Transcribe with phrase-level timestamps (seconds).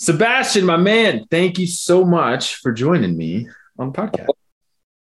[0.00, 3.46] Sebastian, my man, thank you so much for joining me
[3.78, 4.28] on the podcast.
[4.28, 4.36] Of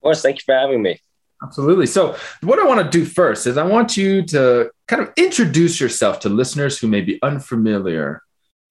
[0.04, 1.00] course, thank you for having me.
[1.42, 1.86] Absolutely.
[1.86, 5.80] So, what I want to do first is I want you to kind of introduce
[5.80, 8.22] yourself to listeners who may be unfamiliar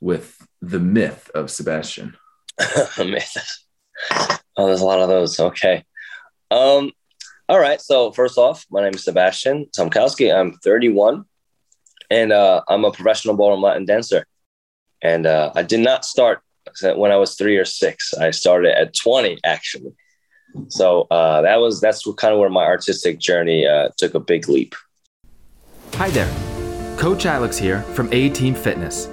[0.01, 2.15] with the myth of Sebastian.
[2.99, 3.35] myth.
[4.59, 5.41] Oh, there's a lot of those.
[5.41, 5.83] Okay.
[6.51, 6.93] Um,
[7.49, 7.81] all right.
[7.81, 10.35] So, first off, my name is Sebastian Tomkowski.
[10.35, 11.25] I'm 31
[12.11, 14.27] and uh, I'm a professional ballroom Latin dancer.
[15.03, 16.43] And uh, I did not start
[16.97, 18.15] when I was three or six.
[18.15, 19.93] I started at 20, actually.
[20.69, 24.49] So uh, that was that's kind of where my artistic journey uh, took a big
[24.49, 24.75] leap.
[25.95, 26.31] Hi there,
[26.97, 29.07] Coach Alex here from A Team Fitness.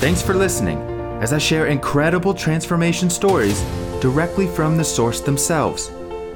[0.00, 0.78] Thanks for listening
[1.20, 3.60] as I share incredible transformation stories
[4.00, 5.88] directly from the source themselves,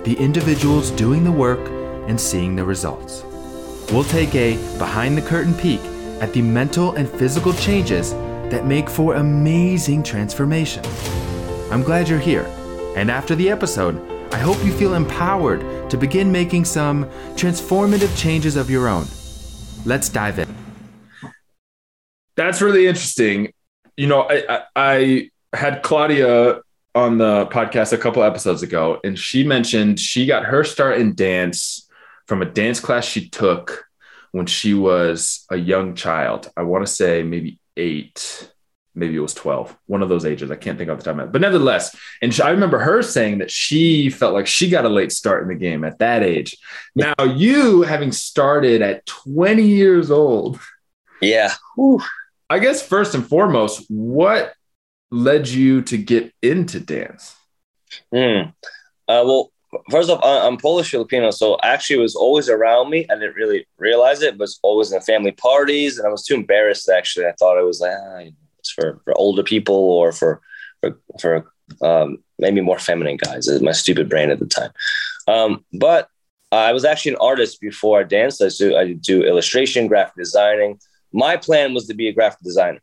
[0.05, 1.71] the individuals doing the work
[2.09, 3.23] and seeing the results.
[3.93, 5.81] We'll take a behind the curtain peek
[6.21, 8.13] at the mental and physical changes
[8.53, 10.85] that make for amazing transformation.
[11.71, 12.45] I'm glad you're here,
[12.97, 13.99] and after the episode,
[14.33, 19.07] I hope you feel empowered to begin making some transformative changes of your own.
[19.87, 20.55] Let's dive in.
[22.37, 23.53] That's really interesting.
[23.97, 26.61] You know, I, I, I had Claudia
[26.95, 31.15] on the podcast a couple episodes ago, and she mentioned she got her start in
[31.15, 31.89] dance
[32.27, 33.87] from a dance class she took
[34.33, 36.51] when she was a young child.
[36.57, 38.51] I want to say maybe eight,
[38.95, 40.51] maybe it was 12, one of those ages.
[40.51, 41.33] I can't think off the top of my head.
[41.33, 45.13] But nevertheless, and I remember her saying that she felt like she got a late
[45.13, 46.57] start in the game at that age.
[46.95, 50.61] Now, you having started at 20 years old.
[51.21, 51.53] Yeah.
[51.77, 52.03] Whew,
[52.51, 54.55] I guess first and foremost, what
[55.11, 57.35] led you to get into dance?
[58.13, 58.51] Hmm.
[59.09, 59.52] Uh, well,
[59.91, 63.07] first off, I'm Polish Filipino, so actually it was always around me.
[63.11, 66.35] I didn't really realize it, but it's always in family parties, and I was too
[66.35, 66.89] embarrassed.
[66.89, 68.21] Actually, I thought it was like ah,
[68.59, 70.41] it's for, for older people or for
[70.81, 73.49] for, for um, maybe more feminine guys.
[73.63, 74.71] My stupid brain at the time,
[75.27, 76.09] um, but
[76.51, 78.43] I was actually an artist before I danced.
[78.43, 80.79] I do I do illustration, graphic designing.
[81.13, 82.81] My plan was to be a graphic designer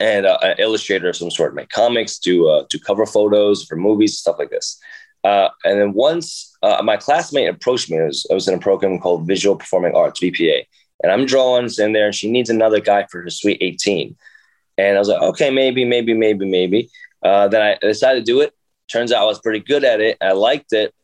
[0.00, 3.76] and uh, an illustrator of some sort, make comics, do uh, do cover photos for
[3.76, 4.80] movies, stuff like this.
[5.22, 8.98] Uh, and then once uh, my classmate approached me, I was, was in a program
[8.98, 10.64] called Visual Performing Arts, VPA,
[11.02, 14.16] and I'm drawing in there, and she needs another guy for her Sweet 18.
[14.78, 16.90] And I was like, okay, maybe, maybe, maybe, maybe.
[17.22, 18.54] Uh, then I decided to do it.
[18.90, 20.16] Turns out I was pretty good at it.
[20.20, 20.94] I liked it.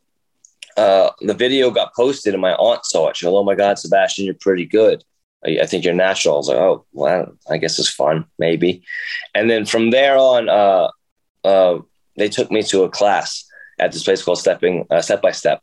[0.77, 3.17] Uh, the video got posted, and my aunt saw it.
[3.17, 5.03] She goes, "Oh my God, Sebastian, you're pretty good.
[5.45, 8.83] I, I think you're natural." I was like, "Oh, well, I guess it's fun, maybe."
[9.35, 10.91] And then from there on, uh,
[11.45, 11.79] uh,
[12.17, 13.46] they took me to a class
[13.79, 15.63] at this place called Stepping uh, Step by Step.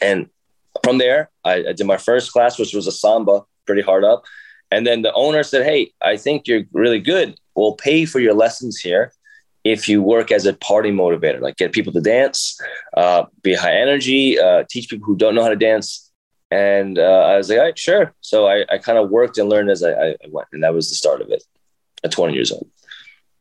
[0.00, 0.28] And
[0.84, 4.24] from there, I, I, did my first class, which was a samba, pretty hard up.
[4.70, 7.38] And then the owner said, "Hey, I think you're really good.
[7.54, 9.12] We'll pay for your lessons here
[9.64, 12.58] if you work as a party motivator, like get people to dance,
[12.96, 16.10] uh, be high energy, uh, teach people who don't know how to dance."
[16.52, 19.48] And uh, I was like, "All right, sure." So I, I kind of worked and
[19.48, 21.42] learned as I, I went, and that was the start of it.
[22.02, 22.66] At 20 years old.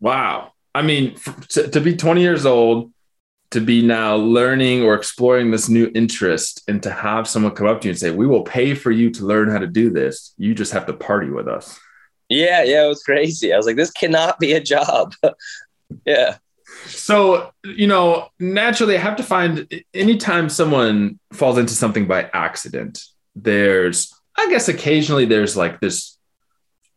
[0.01, 0.51] Wow.
[0.75, 1.15] I mean,
[1.49, 2.91] to, to be 20 years old
[3.51, 7.81] to be now learning or exploring this new interest and to have someone come up
[7.81, 10.33] to you and say, We will pay for you to learn how to do this.
[10.37, 11.79] You just have to party with us.
[12.27, 13.53] Yeah, yeah, it was crazy.
[13.53, 15.13] I was like, This cannot be a job.
[16.05, 16.37] yeah.
[16.85, 23.03] So, you know, naturally, I have to find anytime someone falls into something by accident,
[23.35, 26.17] there's, I guess, occasionally there's like this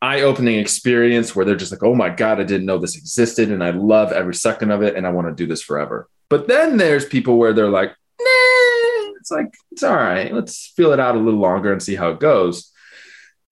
[0.02, 3.62] eye-opening experience where they're just like, "Oh my god, I didn't know this existed, and
[3.62, 6.78] I love every second of it, and I want to do this forever." But then
[6.78, 10.32] there's people where they're like, nah, it's like, it's all right.
[10.32, 12.72] Let's feel it out a little longer and see how it goes.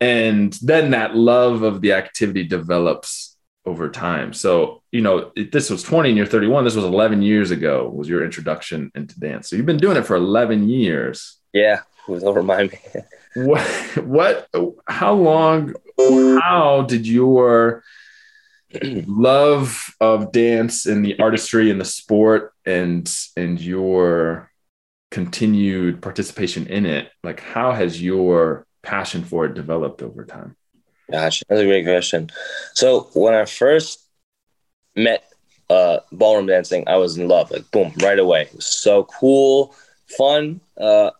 [0.00, 3.36] And then that love of the activity develops
[3.66, 4.32] over time.
[4.32, 6.64] So, you know, this was 20 and you're 31.
[6.64, 9.50] This was 11 years ago, was your introduction into dance.
[9.50, 11.36] So you've been doing it for 11 years.
[11.52, 11.80] Yeah.
[12.08, 12.78] Don't remind me.
[13.34, 13.66] what,
[14.06, 14.48] what,
[14.86, 17.84] how long, how did your
[18.82, 24.50] love of dance and the artistry and the sport and and your
[25.10, 30.56] continued participation in it like how has your passion for it developed over time
[31.10, 31.44] Gotcha.
[31.48, 32.30] That's a great question.
[32.74, 34.04] So when I first
[34.94, 35.24] met
[35.68, 37.50] uh, ballroom dancing, I was in love.
[37.50, 38.42] Like boom, right away.
[38.42, 39.74] It was so cool,
[40.06, 40.60] fun.
[40.80, 41.10] Uh,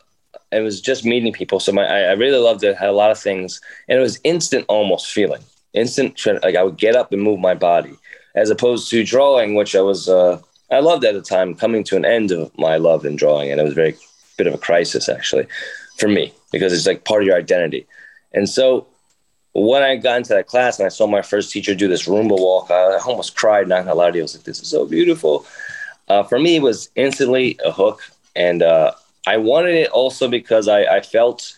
[0.53, 1.61] it was just meeting people.
[1.61, 2.77] So my, I, I really loved it.
[2.77, 5.43] Had a lot of things, and it was instant, almost feeling
[5.73, 7.97] instant like I would get up and move my body,
[8.35, 11.97] as opposed to drawing, which I was uh, I loved at the time, coming to
[11.97, 13.97] an end of my love in drawing, and it was very
[14.37, 15.47] bit of a crisis actually
[15.99, 17.87] for me because it's like part of your identity.
[18.33, 18.87] And so
[19.53, 22.39] when I got into that class and I saw my first teacher do this rumba
[22.39, 23.69] walk, I almost cried.
[23.69, 25.47] Not gonna lie to you, I was like, "This is so beautiful."
[26.09, 28.01] Uh, for me, it was instantly a hook,
[28.35, 28.93] and uh,
[29.27, 31.57] I wanted it also because I, I felt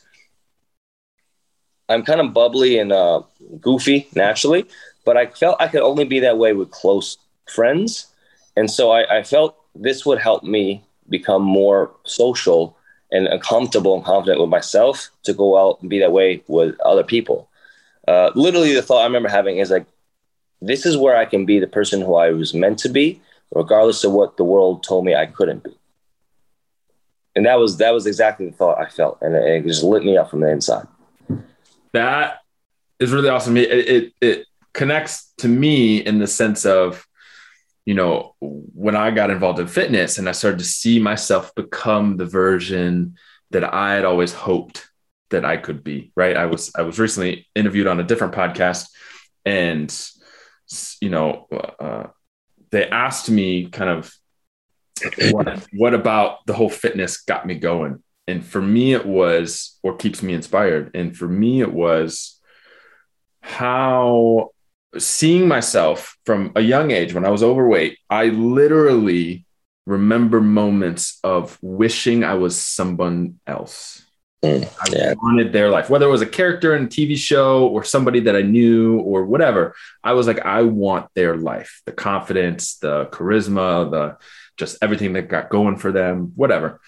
[1.88, 3.22] I'm kind of bubbly and uh,
[3.60, 4.66] goofy naturally,
[5.04, 7.18] but I felt I could only be that way with close
[7.48, 8.06] friends,
[8.56, 12.76] and so I, I felt this would help me become more social
[13.10, 17.04] and comfortable and confident with myself to go out and be that way with other
[17.04, 17.48] people.
[18.08, 19.86] Uh, literally, the thought I remember having is like,
[20.62, 23.20] this is where I can be the person who I was meant to be,
[23.54, 25.76] regardless of what the world told me I couldn't be.
[27.36, 30.04] And that was that was exactly the thought I felt, and it, it just lit
[30.04, 30.86] me up from the inside.
[31.92, 32.40] That
[32.98, 33.56] is really awesome.
[33.56, 37.06] It, it it connects to me in the sense of
[37.84, 42.16] you know, when I got involved in fitness and I started to see myself become
[42.16, 43.16] the version
[43.50, 44.88] that I had always hoped
[45.30, 46.36] that I could be, right?
[46.36, 48.88] I was I was recently interviewed on a different podcast
[49.44, 49.92] and
[51.00, 51.48] you know,
[51.80, 52.06] uh,
[52.70, 54.14] they asked me kind of
[55.30, 58.02] what, what about the whole fitness got me going?
[58.28, 60.92] And for me it was or keeps me inspired.
[60.94, 62.40] And for me it was
[63.40, 64.51] how
[64.98, 69.46] seeing myself from a young age when I was overweight, I literally
[69.86, 74.04] remember moments of wishing I was someone else.
[74.44, 75.10] Mm, yeah.
[75.10, 78.20] I wanted their life, whether it was a character in a TV show or somebody
[78.20, 79.74] that I knew or whatever.
[80.02, 84.16] I was like, I want their life, the confidence, the charisma, the
[84.56, 86.80] just everything that got going for them, whatever.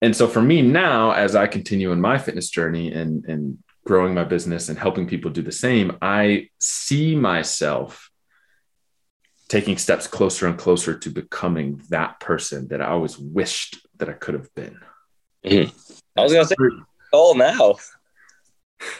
[0.00, 3.58] And so for me now, as I continue in my fitness journey and and
[3.88, 8.10] growing my business and helping people do the same, I see myself
[9.48, 14.12] taking steps closer and closer to becoming that person that I always wished that I
[14.12, 14.78] could have been.
[15.42, 15.74] Mm-hmm.
[16.18, 17.76] I was going to say, oh, now.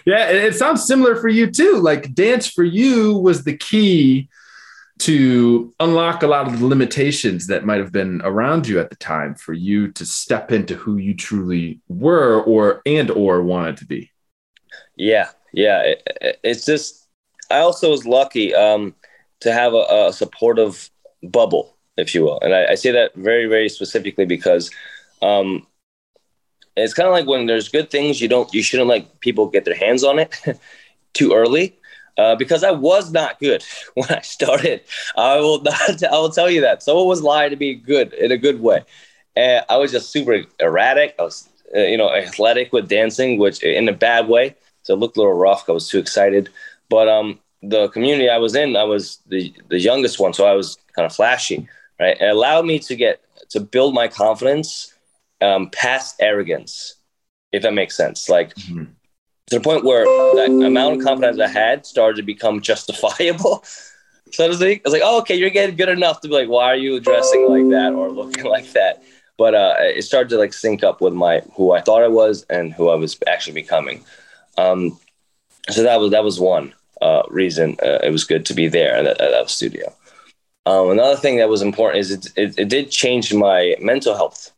[0.07, 1.75] Yeah, it, it sounds similar for you too.
[1.75, 4.31] Like dance for you was the key
[5.01, 8.97] to unlock a lot of the limitations that might have been around you at the
[8.97, 13.87] time for you to step into who you truly were or and or wanted to
[13.87, 14.11] be
[14.99, 15.83] yeah, yeah.
[15.83, 17.07] It, it's just
[17.51, 18.95] I also was lucky um,
[19.41, 20.91] to have a, a, supportive
[21.23, 24.71] bubble, if you will, and I, I say that very, very specifically because
[25.23, 25.67] um,
[26.77, 29.65] it's kind of like when there's good things, you don't, you shouldn't let people get
[29.65, 30.37] their hands on it
[31.15, 31.75] too early.
[32.17, 33.65] Uh, because I was not good
[33.95, 34.83] when I started.
[35.17, 36.03] I will not.
[36.03, 38.83] I will tell you that someone was lying to me good in a good way,
[39.37, 41.15] and I was just super erratic.
[41.21, 44.57] I was, uh, you know, athletic with dancing, which in a bad way.
[44.89, 45.67] So it looked a little rough.
[45.67, 46.49] Because I was too excited.
[46.89, 50.33] But um, the community I was in, I was the, the youngest one.
[50.33, 51.69] So I was kind of flashy,
[52.01, 52.19] right?
[52.19, 53.21] It allowed me to get
[53.51, 54.95] to build my confidence
[55.43, 56.95] um, past arrogance,
[57.53, 58.31] if that makes sense.
[58.31, 58.85] Like mm-hmm.
[58.85, 63.63] to the point where that amount of confidence I had started to become justifiable.
[64.33, 64.81] so to speak.
[64.87, 66.99] I was like, oh, okay, you're getting good enough to be like, why are you
[66.99, 69.03] dressing like that or looking like that?
[69.37, 72.47] But uh, it started to like sync up with my who I thought I was
[72.49, 74.03] and who I was actually becoming.
[74.59, 74.99] Um,
[75.71, 78.95] so that was that was one uh, reason uh, it was good to be there
[78.95, 79.93] at, at that studio.
[80.67, 84.53] Um, another thing that was important is it, it, it, did change my mental health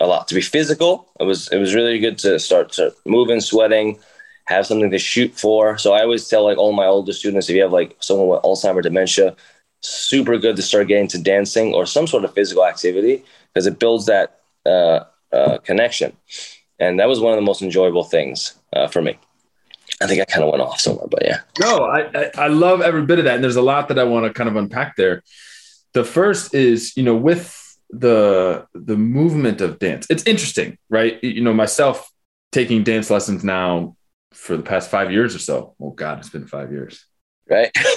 [0.00, 0.28] a lot.
[0.28, 3.98] To be physical, it was it was really good to start to moving, sweating,
[4.46, 5.78] have something to shoot for.
[5.78, 8.42] So I always tell like all my older students, if you have like someone with
[8.42, 9.36] Alzheimer dementia,
[9.80, 13.22] super good to start getting to dancing or some sort of physical activity
[13.52, 16.16] because it builds that uh, uh, connection.
[16.78, 19.18] And that was one of the most enjoyable things uh, for me.
[20.00, 21.40] I think I kind of went off somewhere, but yeah.
[21.60, 24.04] No, I, I, I love every bit of that, and there's a lot that I
[24.04, 25.22] want to kind of unpack there.
[25.92, 27.56] The first is, you know, with
[27.90, 31.22] the the movement of dance, it's interesting, right?
[31.22, 32.10] You know, myself
[32.52, 33.96] taking dance lessons now
[34.32, 35.74] for the past five years or so.
[35.80, 37.04] Oh God, it's been five years,
[37.48, 37.70] right?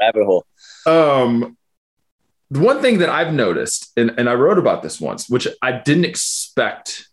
[0.00, 0.46] rabbit hole.
[0.86, 1.56] Um,
[2.50, 5.72] the one thing that I've noticed, and, and I wrote about this once, which I
[5.72, 7.08] didn't expect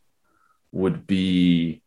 [0.71, 1.81] would be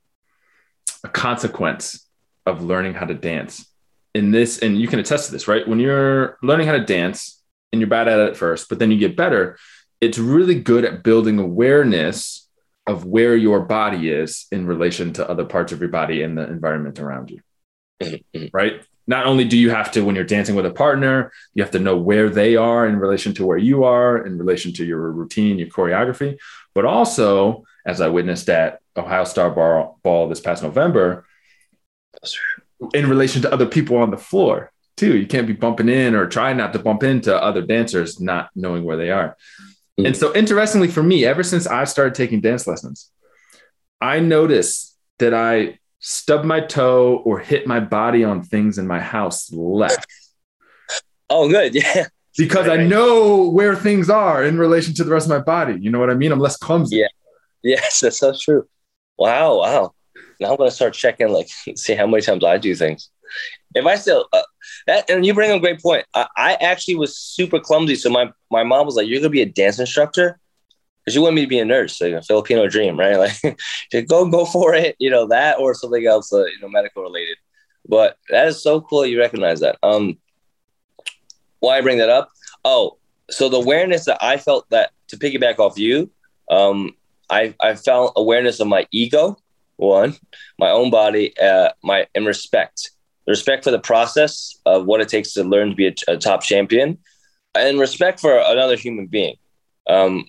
[1.04, 2.08] a consequence
[2.46, 3.66] of learning how to dance.
[4.14, 5.66] In this, and you can attest to this, right?
[5.66, 7.42] When you're learning how to dance
[7.72, 9.58] and you're bad at it at first, but then you get better,
[10.00, 12.48] it's really good at building awareness
[12.86, 16.46] of where your body is in relation to other parts of your body and the
[16.48, 17.40] environment around you.
[18.02, 18.46] Mm-hmm.
[18.52, 18.82] right?
[19.06, 21.78] Not only do you have to, when you're dancing with a partner, you have to
[21.78, 25.58] know where they are in relation to where you are, in relation to your routine,
[25.58, 26.38] your choreography,
[26.74, 31.26] but also, as I witnessed at Ohio Star Ball, ball this past November
[32.92, 35.16] in relation to other people on the floor too.
[35.16, 38.84] You can't be bumping in or trying not to bump into other dancers, not knowing
[38.84, 39.36] where they are.
[39.98, 40.06] Mm-hmm.
[40.06, 43.10] And so, interestingly for me, ever since I started taking dance lessons,
[44.00, 49.00] I noticed that I stub my toe or hit my body on things in my
[49.00, 49.96] house less.
[51.30, 51.74] Oh, good.
[51.74, 52.06] Yeah.
[52.36, 55.78] Because I know where things are in relation to the rest of my body.
[55.80, 56.32] You know what I mean?
[56.32, 56.96] I'm less clumsy.
[56.96, 57.06] Yeah.
[57.66, 58.68] Yes, that's so true.
[59.18, 59.60] Wow.
[59.60, 59.94] Wow.
[60.38, 63.10] Now I'm to start checking, like, see how many times I do things.
[63.74, 64.42] If I still, uh,
[64.86, 66.04] that, and you bring up a great point.
[66.14, 67.96] I, I actually was super clumsy.
[67.96, 70.38] So my, my mom was like, You're to be a dance instructor?
[71.00, 73.32] Because she wanted me to be a nurse, like a Filipino dream, right?
[73.92, 77.02] Like, go, go for it, you know, that or something else, uh, you know, medical
[77.02, 77.36] related.
[77.88, 79.78] But that is so cool you recognize that.
[79.82, 80.18] Um,
[81.60, 82.30] why I bring that up?
[82.64, 82.98] Oh,
[83.30, 86.10] so the awareness that I felt that to piggyback off you,
[86.50, 86.94] um,
[87.30, 89.36] I I felt awareness of my ego,
[89.76, 90.16] one,
[90.58, 92.90] my own body, uh, my and respect,
[93.26, 96.42] respect for the process of what it takes to learn to be a, a top
[96.42, 96.98] champion,
[97.54, 99.36] and respect for another human being.
[99.88, 100.24] Um,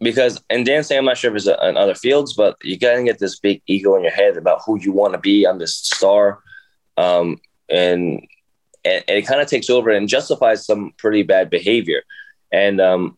[0.00, 3.18] because in dancing, I'm not sure if it's in other fields, but you gotta get
[3.18, 5.46] this big ego in your head about who you want to be.
[5.46, 6.40] I'm this star,
[6.96, 7.38] um,
[7.68, 8.20] and,
[8.84, 12.02] and it kind of takes over and justifies some pretty bad behavior.
[12.52, 13.16] And um,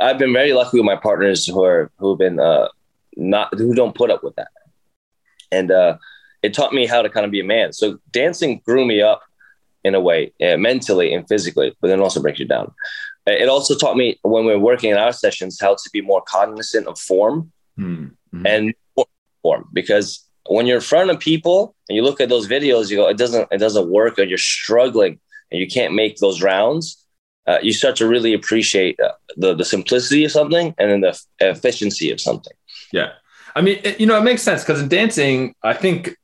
[0.00, 2.68] I've been very lucky with my partners who are who have been uh,
[3.16, 4.48] not who don't put up with that.
[5.50, 5.98] And uh,
[6.42, 7.72] it taught me how to kind of be a man.
[7.72, 9.22] So dancing grew me up
[9.84, 12.72] in a way, uh, mentally and physically, but then also breaks you down.
[13.26, 16.22] It also taught me when we are working in our sessions how to be more
[16.22, 18.46] cognizant of form mm-hmm.
[18.46, 18.74] and
[19.42, 22.96] form because when you're in front of people and you look at those videos, you
[22.96, 25.20] go, it doesn't, it doesn't work, or you're struggling
[25.50, 27.04] and you can't make those rounds.
[27.48, 31.18] Uh, you start to really appreciate uh, the the simplicity of something and then the
[31.40, 32.52] efficiency of something.
[32.92, 33.12] Yeah,
[33.56, 36.16] I mean, it, you know, it makes sense because in dancing, I think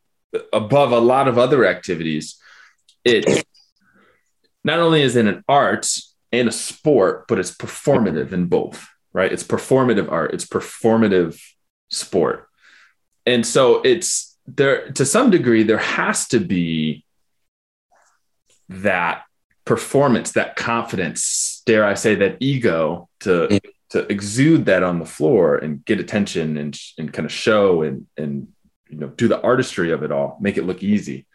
[0.52, 2.36] above a lot of other activities,
[3.04, 3.44] it
[4.62, 5.88] not only is it an art
[6.30, 8.86] and a sport, but it's performative in both.
[9.12, 9.32] Right?
[9.32, 10.34] It's performative art.
[10.34, 11.40] It's performative
[11.88, 12.48] sport
[13.26, 17.04] and so it's there to some degree there has to be
[18.68, 19.24] that
[19.64, 23.60] performance that confidence dare i say that ego to
[23.94, 28.06] to exude that on the floor and get attention and and kind of show and
[28.16, 28.48] and
[28.88, 31.26] you know do the artistry of it all make it look easy.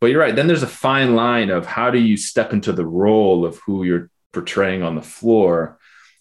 [0.00, 2.86] But you're right then there's a fine line of how do you step into the
[2.86, 5.78] role of who you're portraying on the floor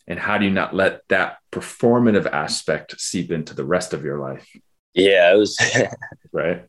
[0.07, 4.17] and how do you not let that performative aspect seep into the rest of your
[4.17, 4.47] life?
[4.95, 5.59] Yeah, it was
[6.33, 6.65] right.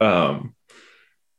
[0.00, 0.56] Um,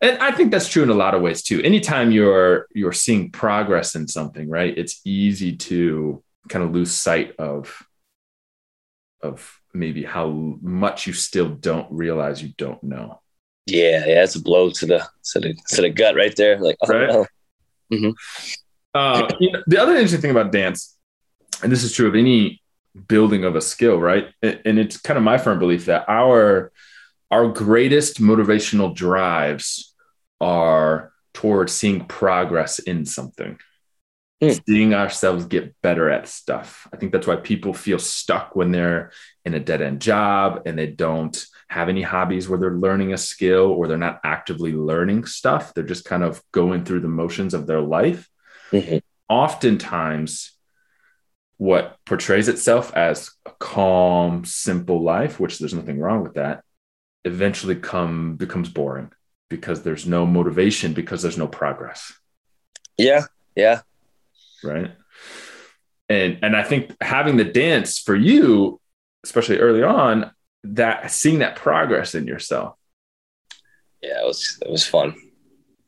[0.02, 1.62] and I think that's true in a lot of ways too.
[1.62, 4.78] Anytime you're you're seeing progress in something, right?
[4.78, 7.86] It's easy to kind of lose sight of
[9.22, 10.30] of maybe how
[10.62, 13.22] much you still don't realize you don't know.
[13.66, 16.60] Yeah, yeah, it's a blow to the to the to the gut right there.
[16.60, 17.10] Like, oh, right?
[17.10, 17.26] no.
[17.92, 18.10] mm-hmm.
[18.94, 20.96] uh, you know, the other interesting thing about dance,
[21.62, 22.62] and this is true of any
[23.08, 24.30] building of a skill, right?
[24.42, 26.72] And it's kind of my firm belief that our
[27.32, 29.89] our greatest motivational drives
[30.42, 33.58] are towards seeing progress in something.
[34.42, 34.62] Mm.
[34.66, 36.88] Seeing ourselves get better at stuff.
[36.94, 39.12] I think that's why people feel stuck when they're
[39.44, 43.18] in a dead end job and they don't have any hobbies where they're learning a
[43.18, 45.74] skill or they're not actively learning stuff.
[45.74, 48.30] They're just kind of going through the motions of their life.
[48.72, 49.00] Mm-hmm.
[49.28, 50.54] Oftentimes,
[51.58, 56.64] what portrays itself as a calm, simple life, which there's nothing wrong with that,
[57.26, 59.12] eventually come becomes boring
[59.50, 62.14] because there's no motivation because there's no progress.
[62.98, 63.26] Yeah,
[63.56, 63.82] yeah.
[64.64, 64.92] Right.
[66.08, 68.80] And and I think having the dance for you,
[69.24, 70.32] especially early on,
[70.64, 72.76] that seeing that progress in yourself.
[74.02, 75.16] Yeah, it was it was fun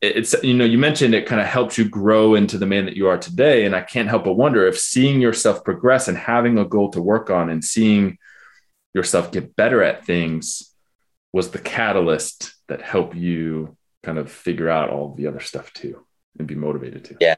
[0.01, 2.95] it's you know you mentioned it kind of helps you grow into the man that
[2.95, 6.57] you are today and i can't help but wonder if seeing yourself progress and having
[6.57, 8.17] a goal to work on and seeing
[8.93, 10.73] yourself get better at things
[11.31, 16.05] was the catalyst that help you kind of figure out all the other stuff too
[16.39, 17.35] and be motivated to yeah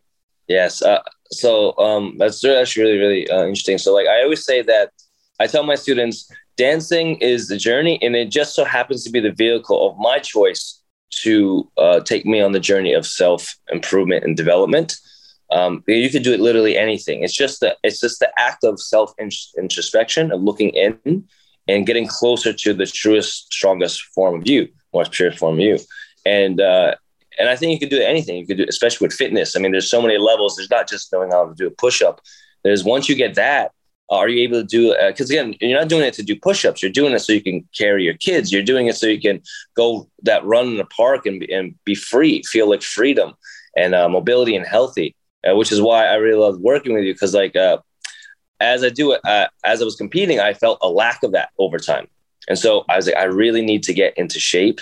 [0.47, 4.61] yes uh, so um, that's actually really really uh, interesting so like i always say
[4.61, 4.91] that
[5.39, 9.19] i tell my students dancing is the journey and it just so happens to be
[9.19, 10.83] the vehicle of my choice
[11.21, 14.95] to uh, take me on the journey of self improvement and development.
[15.51, 17.23] Um, you could do it literally anything.
[17.23, 19.13] It's just the it's just the act of self
[19.57, 21.27] introspection of looking in
[21.67, 25.79] and getting closer to the truest, strongest form of you, more purest form of you.
[26.25, 26.95] And uh,
[27.39, 28.37] and I think you could do anything.
[28.37, 29.55] You could do, especially with fitness.
[29.55, 30.55] I mean, there's so many levels.
[30.55, 32.21] There's not just knowing how to do a push up.
[32.63, 33.71] There's once you get that,
[34.09, 36.81] are you able to do because uh, again you're not doing it to do push-ups
[36.81, 39.41] you're doing it so you can carry your kids you're doing it so you can
[39.75, 43.33] go that run in the park and, and be free feel like freedom
[43.75, 45.15] and uh, mobility and healthy
[45.49, 47.77] uh, which is why i really love working with you because like uh,
[48.63, 51.49] as i do it uh, as i was competing i felt a lack of that
[51.59, 52.07] over time
[52.49, 54.79] And so I was like, I really need to get into shape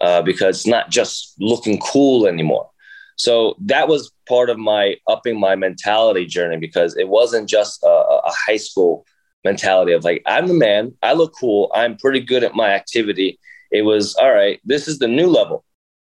[0.00, 2.68] uh, because it's not just looking cool anymore.
[3.16, 7.88] So that was part of my upping my mentality journey because it wasn't just a,
[7.88, 9.06] a high school
[9.44, 13.38] mentality of like, I'm the man, I look cool, I'm pretty good at my activity.
[13.70, 15.64] It was, all right, this is the new level.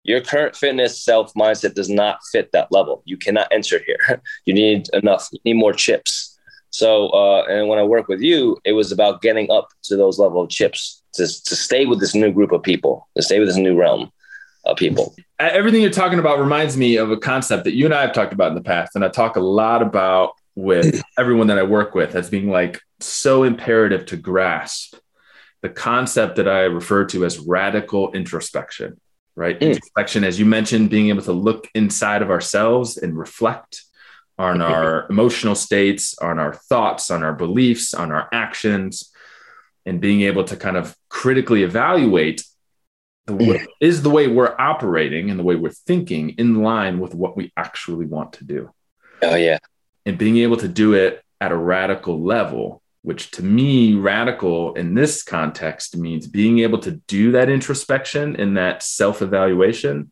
[0.04, 3.02] Your current fitness self mindset does not fit that level.
[3.06, 4.20] You cannot enter here.
[4.44, 6.29] you need enough, you need more chips.
[6.70, 10.18] So, uh, and when I work with you, it was about getting up to those
[10.18, 13.48] level of chips to, to stay with this new group of people, to stay with
[13.48, 14.12] this new realm
[14.64, 15.14] of people.
[15.38, 18.32] Everything you're talking about reminds me of a concept that you and I have talked
[18.32, 18.94] about in the past.
[18.94, 22.80] And I talk a lot about with everyone that I work with as being like
[23.00, 24.94] so imperative to grasp
[25.62, 29.00] the concept that I refer to as radical introspection,
[29.34, 29.58] right?
[29.58, 29.74] Mm.
[29.74, 33.82] Introspection, as you mentioned, being able to look inside of ourselves and reflect
[34.40, 39.12] on our emotional states, on our thoughts, on our beliefs, on our actions,
[39.86, 42.44] and being able to kind of critically evaluate
[43.26, 47.14] the way, is the way we're operating and the way we're thinking in line with
[47.14, 48.70] what we actually want to do.
[49.22, 49.58] Oh yeah.
[50.06, 54.94] And being able to do it at a radical level, which to me, radical in
[54.94, 60.10] this context means being able to do that introspection and that self evaluation,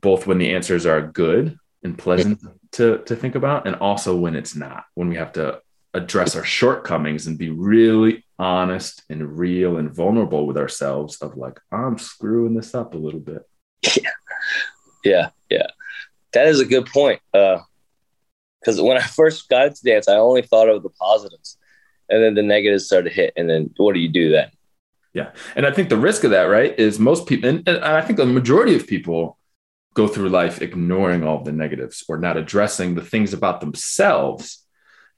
[0.00, 2.40] both when the answers are good and pleasant
[2.72, 5.60] to, to think about, and also when it's not, when we have to
[5.94, 11.58] address our shortcomings and be really honest and real and vulnerable with ourselves of like
[11.72, 13.42] i'm screwing this up a little bit.
[13.96, 14.10] Yeah
[15.04, 15.66] yeah yeah.
[16.32, 17.58] That is a good point uh
[18.60, 21.56] because when i first got into dance i only thought of the positives
[22.08, 24.50] and then the negatives started to hit and then what do you do then?
[25.14, 28.02] Yeah and i think the risk of that right is most people and, and i
[28.02, 29.38] think the majority of people
[29.98, 34.64] go through life ignoring all the negatives or not addressing the things about themselves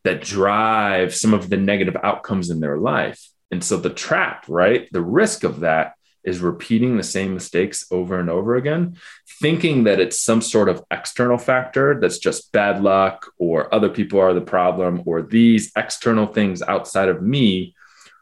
[0.04, 3.28] that drive some of the negative outcomes in their life.
[3.50, 4.88] And so the trap, right?
[4.90, 5.92] The risk of that
[6.25, 8.96] is repeating the same mistakes over and over again,
[9.42, 14.18] thinking that it's some sort of external factor that's just bad luck or other people
[14.18, 17.74] are the problem or these external things outside of me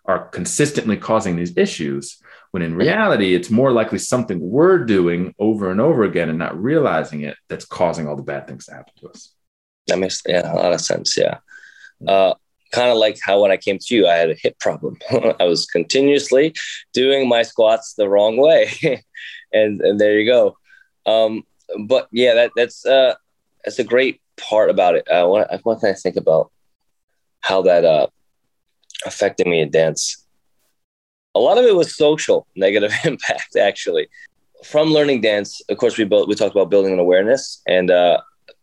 [0.06, 2.20] are consistently causing these issues.
[2.58, 6.60] When in reality, it's more likely something we're doing over and over again and not
[6.60, 9.32] realizing it that's causing all the bad things to happen to us.
[9.86, 11.16] That makes yeah, a lot of sense.
[11.16, 11.38] Yeah.
[12.04, 12.34] Uh,
[12.72, 14.98] kind of like how when I came to you, I had a hip problem.
[15.38, 16.52] I was continuously
[16.92, 18.72] doing my squats the wrong way,
[19.52, 20.58] and and there you go.
[21.06, 21.44] Um,
[21.86, 23.14] but yeah, that that's uh,
[23.64, 25.08] that's a great part about it.
[25.08, 26.50] Uh, what, what can I think about
[27.38, 28.08] how that uh,
[29.06, 30.26] affected me in dance?
[31.38, 34.08] A lot of it was social negative impact, actually.
[34.64, 38.20] From learning dance, of course, we built we talked about building an awareness, and uh,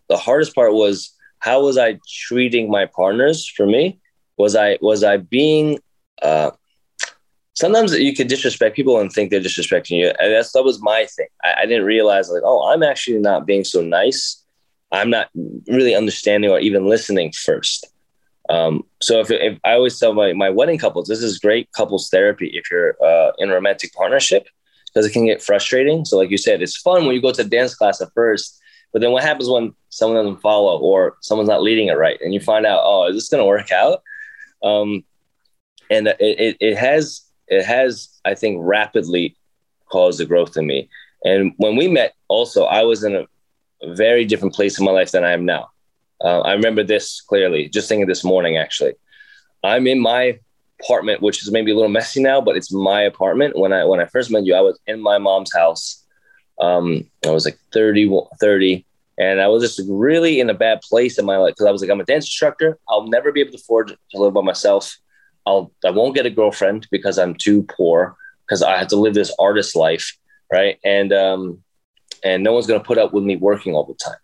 [0.09, 3.47] the hardest part was how was I treating my partners?
[3.47, 3.99] For me,
[4.37, 5.79] was I was I being
[6.21, 6.51] uh,
[7.53, 10.07] sometimes you could disrespect people and think they're disrespecting you.
[10.19, 11.27] And that's that was my thing.
[11.43, 14.43] I, I, didn't realize like, oh, I'm actually not being so nice.
[14.91, 15.29] I'm not
[15.67, 17.87] really understanding or even listening first.
[18.49, 22.09] Um, so if, if I always tell my, my wedding couples, this is great couples
[22.09, 24.47] therapy if you're uh, in a romantic partnership
[24.87, 26.05] because it can get frustrating.
[26.05, 28.61] So like you said, it's fun when you go to dance class at first
[28.95, 32.33] but then what happens when someone doesn't follow or someone's not leading it right, and
[32.33, 34.01] you find out, oh, is this going to work out?
[34.63, 35.03] Um,
[35.91, 39.35] and it, it, it has it has I think rapidly
[39.91, 40.87] caused the growth in me.
[41.25, 43.27] And when we met, also I was in a
[43.95, 45.71] very different place in my life than I am now.
[46.25, 48.93] Uh, I remember this clearly, just thinking this morning actually.
[49.63, 50.39] I'm in my
[50.81, 53.57] apartment, which is maybe a little messy now, but it's my apartment.
[53.57, 56.05] When I when I first met you, I was in my mom's house
[56.59, 58.09] um, I was like 30,
[58.39, 58.85] 30,
[59.17, 61.81] and I was just really in a bad place in my life because I was
[61.81, 62.79] like, I'm a dance instructor.
[62.89, 64.95] I'll never be able to afford to live by myself.
[65.45, 69.13] I'll, I won't get a girlfriend because I'm too poor because I have to live
[69.13, 70.17] this artist life.
[70.51, 70.79] Right.
[70.83, 71.63] And, um,
[72.23, 74.17] and no one's to put up with me working all the time.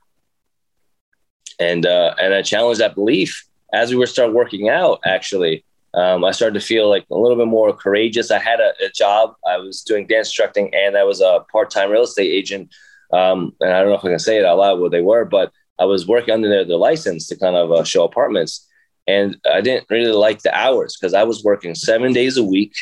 [1.61, 6.23] And, uh, and I challenged that belief as we were start working out, actually, um,
[6.23, 8.31] I started to feel like a little bit more courageous.
[8.31, 9.35] I had a, a job.
[9.47, 12.73] I was doing dance instructing, and I was a part-time real estate agent.
[13.11, 15.25] Um, and I don't know if I can say it out loud what they were,
[15.25, 18.67] but I was working under their, their license to kind of uh, show apartments.
[19.07, 22.73] And I didn't really like the hours because I was working seven days a week,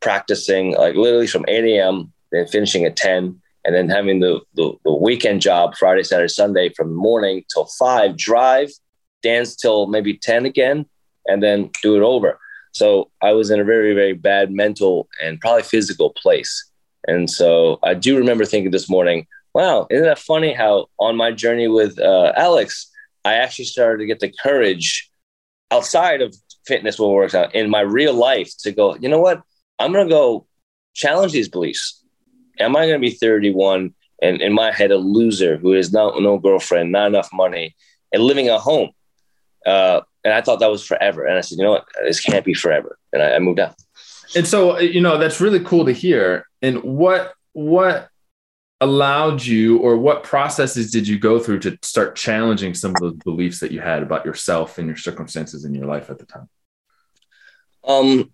[0.00, 2.12] practicing like literally from 8 a.m.
[2.32, 6.68] and finishing at 10, and then having the, the, the weekend job Friday, Saturday, Sunday
[6.70, 8.70] from morning till five, drive,
[9.22, 10.86] dance till maybe 10 again,
[11.26, 12.38] and then do it over.
[12.72, 16.70] So I was in a very, very bad mental and probably physical place.
[17.06, 21.30] And so I do remember thinking this morning, wow, isn't that funny how on my
[21.30, 22.90] journey with uh, Alex,
[23.24, 25.10] I actually started to get the courage
[25.70, 26.34] outside of
[26.66, 29.42] fitness what works out in my real life to go, you know what?
[29.78, 30.46] I'm going to go
[30.94, 32.01] challenge these beliefs.
[32.62, 36.18] Am I going to be 31 and in my head, a loser who has no,
[36.18, 37.74] no girlfriend, not enough money,
[38.12, 38.90] and living at home?
[39.66, 41.26] Uh, and I thought that was forever.
[41.26, 41.86] And I said, you know what?
[42.04, 42.98] This can't be forever.
[43.12, 43.74] And I, I moved out.
[44.36, 46.46] And so, you know, that's really cool to hear.
[46.62, 48.08] And what, what
[48.80, 53.14] allowed you or what processes did you go through to start challenging some of those
[53.14, 56.48] beliefs that you had about yourself and your circumstances in your life at the time?
[57.84, 58.32] Um,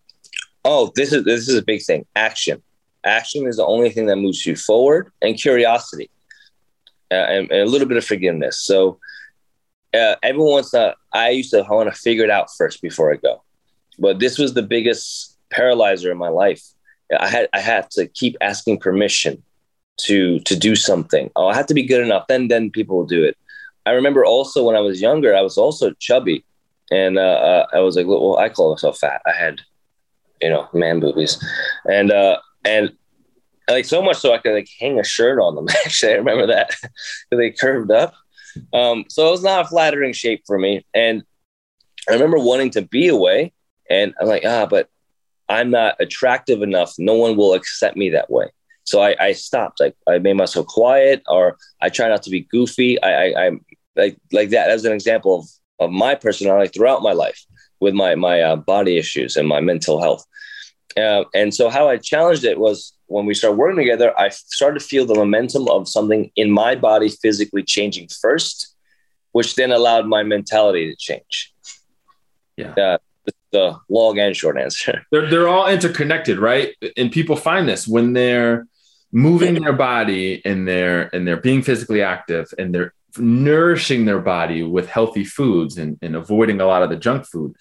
[0.65, 2.07] oh, this is this is a big thing.
[2.15, 2.63] Action.
[3.09, 6.11] Action is the only thing that moves you forward, and curiosity,
[7.11, 8.61] uh, and, and, a little bit of forgiveness.
[8.61, 8.99] So,
[9.95, 10.95] uh, everyone wants to.
[11.13, 13.43] I used to want to figure it out first before I go,
[13.99, 16.63] but this was the biggest paralyzer in my life.
[17.19, 19.43] I had I had to keep asking permission
[20.03, 21.31] to to do something.
[21.35, 22.27] Oh, I have to be good enough.
[22.29, 23.37] Then then people will do it.
[23.87, 26.45] I remember also when I was younger, I was also chubby,
[26.91, 29.23] and uh, uh, I was like, well, I call myself fat.
[29.27, 29.63] I had
[30.43, 31.43] you know, man boobies,
[31.91, 32.39] and uh,
[32.69, 32.93] and
[33.69, 35.69] like so much so I could like hang a shirt on them.
[35.85, 36.75] Actually, I remember that
[37.31, 38.15] they curved up.
[38.73, 41.23] Um, so it was not a flattering shape for me, and
[42.09, 43.53] I remember wanting to be away,
[43.91, 44.89] and I'm like, ah, but
[45.49, 46.95] I'm not attractive enough.
[46.99, 48.47] No one will accept me that way.
[48.85, 49.81] So I, I stopped.
[49.81, 53.01] Like I made myself quiet, or I try not to be goofy.
[53.03, 53.65] I, I, I'm
[53.97, 54.71] like like that.
[54.71, 55.47] As an example of
[55.81, 57.45] of my personality throughout my life
[57.81, 60.25] with my my uh, body issues and my mental health.
[60.97, 64.81] Uh, and so how I challenged it was when we started working together, I started
[64.81, 68.75] to feel the momentum of something in my body physically changing first,
[69.33, 71.55] which then allowed my mentality to change.
[72.57, 72.75] Yeah.
[72.75, 72.99] Uh,
[73.51, 75.07] the long and short answer.
[75.11, 76.75] They're, they're all interconnected, right?
[76.97, 78.67] And people find this when they're
[79.11, 84.63] moving their body and they're and they're being physically active and they're nourishing their body
[84.63, 87.57] with healthy foods and, and avoiding a lot of the junk food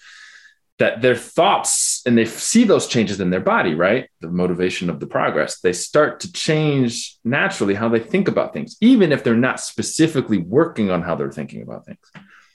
[0.80, 4.10] that their thoughts and they see those changes in their body right?
[4.22, 5.60] The motivation of the progress.
[5.60, 10.38] They start to change naturally how they think about things even if they're not specifically
[10.38, 12.12] working on how they're thinking about things.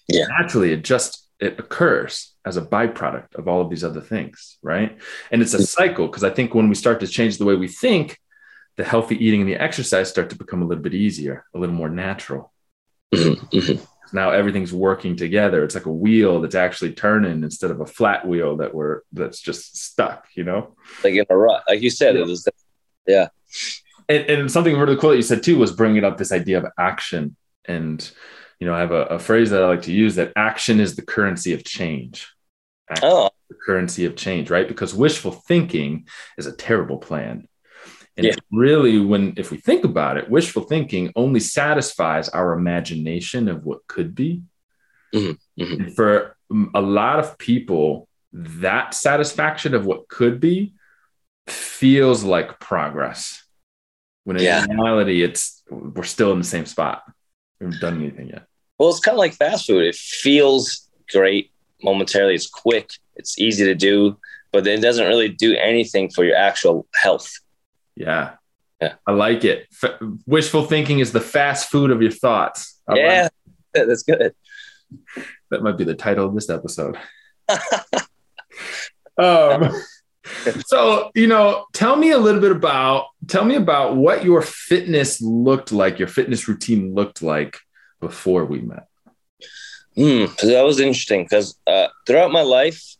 [0.09, 0.27] Yeah.
[0.39, 4.99] Naturally it just it occurs as a byproduct of all of these other things right?
[5.31, 5.65] And it's a mm-hmm.
[5.65, 8.19] cycle because i think when we start to change the way we think
[8.77, 11.75] the healthy eating and the exercise start to become a little bit easier a little
[11.75, 12.53] more natural.
[13.15, 13.85] Mm-hmm, mm-hmm.
[14.13, 15.65] Now everything's working together.
[15.65, 19.41] It's like a wheel that's actually turning instead of a flat wheel that we're that's
[19.41, 20.27] just stuck.
[20.35, 22.23] You know, like in a rut, like you said, yeah.
[22.23, 22.49] it was.
[23.07, 23.29] Yeah.
[24.09, 26.67] And, and something really cool that you said too was bringing up this idea of
[26.79, 27.37] action.
[27.65, 28.11] And
[28.59, 30.95] you know, I have a, a phrase that I like to use that action is
[30.95, 32.33] the currency of change.
[32.91, 33.31] Action oh.
[33.49, 34.69] the currency of change, right?
[34.69, 36.07] Because wishful thinking
[36.39, 37.49] is a terrible plan.
[38.17, 38.35] And yeah.
[38.51, 43.87] really, when if we think about it, wishful thinking only satisfies our imagination of what
[43.87, 44.43] could be.
[45.15, 45.63] Mm-hmm.
[45.63, 45.89] Mm-hmm.
[45.93, 46.37] For
[46.75, 50.75] a lot of people, that satisfaction of what could be
[51.47, 53.45] feels like progress.
[54.25, 54.65] When in yeah.
[54.67, 57.03] reality, it's we're still in the same spot.
[57.61, 58.47] We haven't done anything yet.
[58.79, 59.85] Well, it's kind of like fast food.
[59.85, 61.51] It feels great
[61.83, 62.35] momentarily.
[62.35, 62.91] It's quick.
[63.17, 64.19] It's easy to do,
[64.53, 67.31] but it doesn't really do anything for your actual health.
[67.95, 68.35] Yeah.
[68.81, 68.95] Yeah.
[69.07, 69.69] I like it.
[69.83, 72.81] F- wishful thinking is the fast food of your thoughts.
[72.89, 73.29] I yeah.
[73.75, 74.35] Like that's good.
[75.51, 76.99] That might be the title of this episode.
[79.17, 79.73] um,
[80.67, 85.21] so, you know, tell me a little bit about tell me about what your fitness
[85.21, 87.59] looked like, your fitness routine looked like
[88.01, 88.87] before we met.
[89.95, 92.97] Hmm, that was interesting because uh, throughout my life,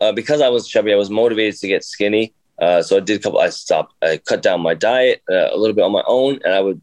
[0.00, 2.34] uh, because I was chubby, I was motivated to get skinny.
[2.64, 3.40] Uh, so I did a couple.
[3.40, 3.92] I stopped.
[4.02, 6.80] I cut down my diet uh, a little bit on my own, and I would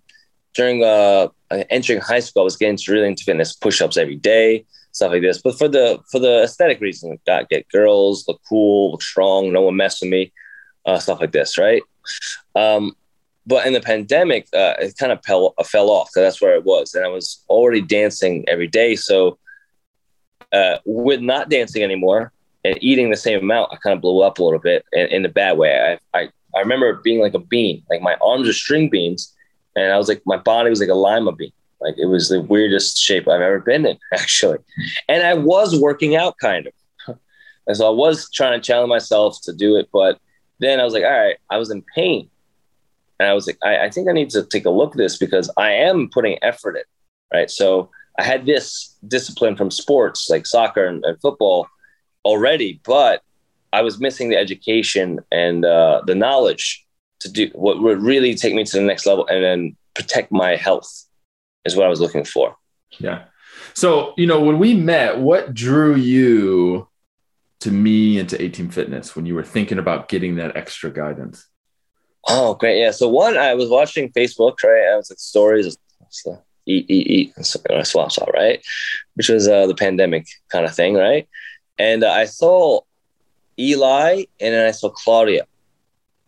[0.54, 1.30] during uh,
[1.70, 5.42] entering high school, I was getting really into fitness, push-ups every day, stuff like this.
[5.42, 9.62] But for the for the aesthetic reason, got get girls, look cool, look strong, no
[9.62, 10.32] one mess with me,
[10.86, 11.82] uh, stuff like this, right?
[12.56, 12.96] Um,
[13.48, 16.64] but in the pandemic, uh, it kind of fell fell off because that's where it
[16.64, 18.96] was, and I was already dancing every day.
[18.96, 19.40] So
[20.52, 24.40] uh, with not dancing anymore, and eating the same amount, I kind of blew up
[24.40, 25.98] a little bit in, in a bad way.
[26.14, 29.34] I, I, I remember being like a bean, like my arms are string beans,
[29.76, 31.52] and I was like, my body was like a lima bean.
[31.80, 34.60] Like it was the weirdest shape I've ever been in, actually.
[35.08, 36.74] And I was working out kind of.
[37.68, 39.88] And so I was trying to challenge myself to do it.
[39.94, 40.20] But
[40.60, 42.28] then I was like, all right, I was in pain.
[43.20, 45.16] And I was like, I, I think I need to take a look at this
[45.16, 46.84] because I am putting effort in.
[47.32, 47.52] Right.
[47.52, 51.68] So I had this discipline from sports like soccer and, and football
[52.26, 53.22] already, but
[53.74, 56.86] I was missing the education and uh, the knowledge
[57.22, 60.56] to do what would really take me to the next level and then protect my
[60.56, 61.06] health
[61.66, 62.56] is what I was looking for.
[63.00, 63.26] Yeah.
[63.74, 66.88] So, you know, when we met, what drew you
[67.62, 70.92] to me and to A Team Fitness when you were thinking about getting that extra
[70.92, 71.48] guidance?
[72.28, 72.80] Oh, great.
[72.80, 72.92] Yeah.
[72.92, 74.92] So one, I was watching Facebook, right?
[74.92, 75.78] I was like stories,
[76.66, 78.62] eat, eat, eat, and swaps out, right?
[79.14, 81.28] Which was uh, the pandemic kind of thing, right?
[81.78, 82.82] And uh, I saw
[83.60, 85.46] Eli and then I saw Claudia.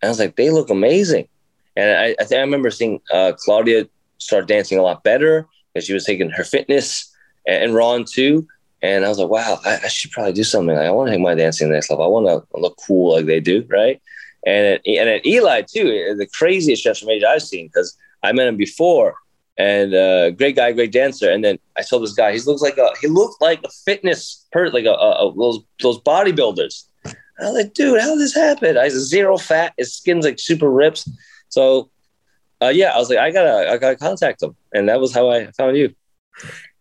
[0.01, 1.27] And I was like, they look amazing.
[1.75, 5.85] And I, I think I remember seeing uh, Claudia start dancing a lot better because
[5.85, 7.13] she was taking her fitness
[7.47, 8.47] and, and Ron too.
[8.81, 10.75] And I was like, wow, I, I should probably do something.
[10.75, 12.05] Like, I want to take my dancing next level.
[12.05, 14.01] I want to look cool like they do, right?
[14.45, 19.15] And and at Eli too, the craziest transformation I've seen because I met him before,
[19.57, 21.29] and uh, great guy, great dancer.
[21.29, 22.33] And then I saw this guy.
[22.33, 25.59] He looks like a he looked like a fitness per like a, a, a those
[25.81, 26.85] those bodybuilders.
[27.39, 28.77] I was like, dude, how did this happen?
[28.77, 29.73] I zero fat.
[29.77, 31.07] His skin's like super ripped.
[31.49, 31.89] So,
[32.61, 35.29] uh, yeah, I was like, I gotta, I gotta contact him, and that was how
[35.29, 35.93] I found you.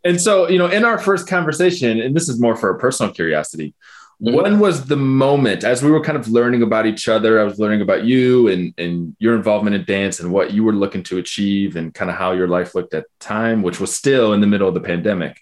[0.04, 3.12] And so, you know, in our first conversation, and this is more for a personal
[3.12, 3.74] curiosity,
[4.22, 4.34] mm-hmm.
[4.34, 7.40] when was the moment as we were kind of learning about each other?
[7.40, 10.72] I was learning about you and and your involvement in dance and what you were
[10.72, 13.94] looking to achieve and kind of how your life looked at the time, which was
[13.94, 15.40] still in the middle of the pandemic.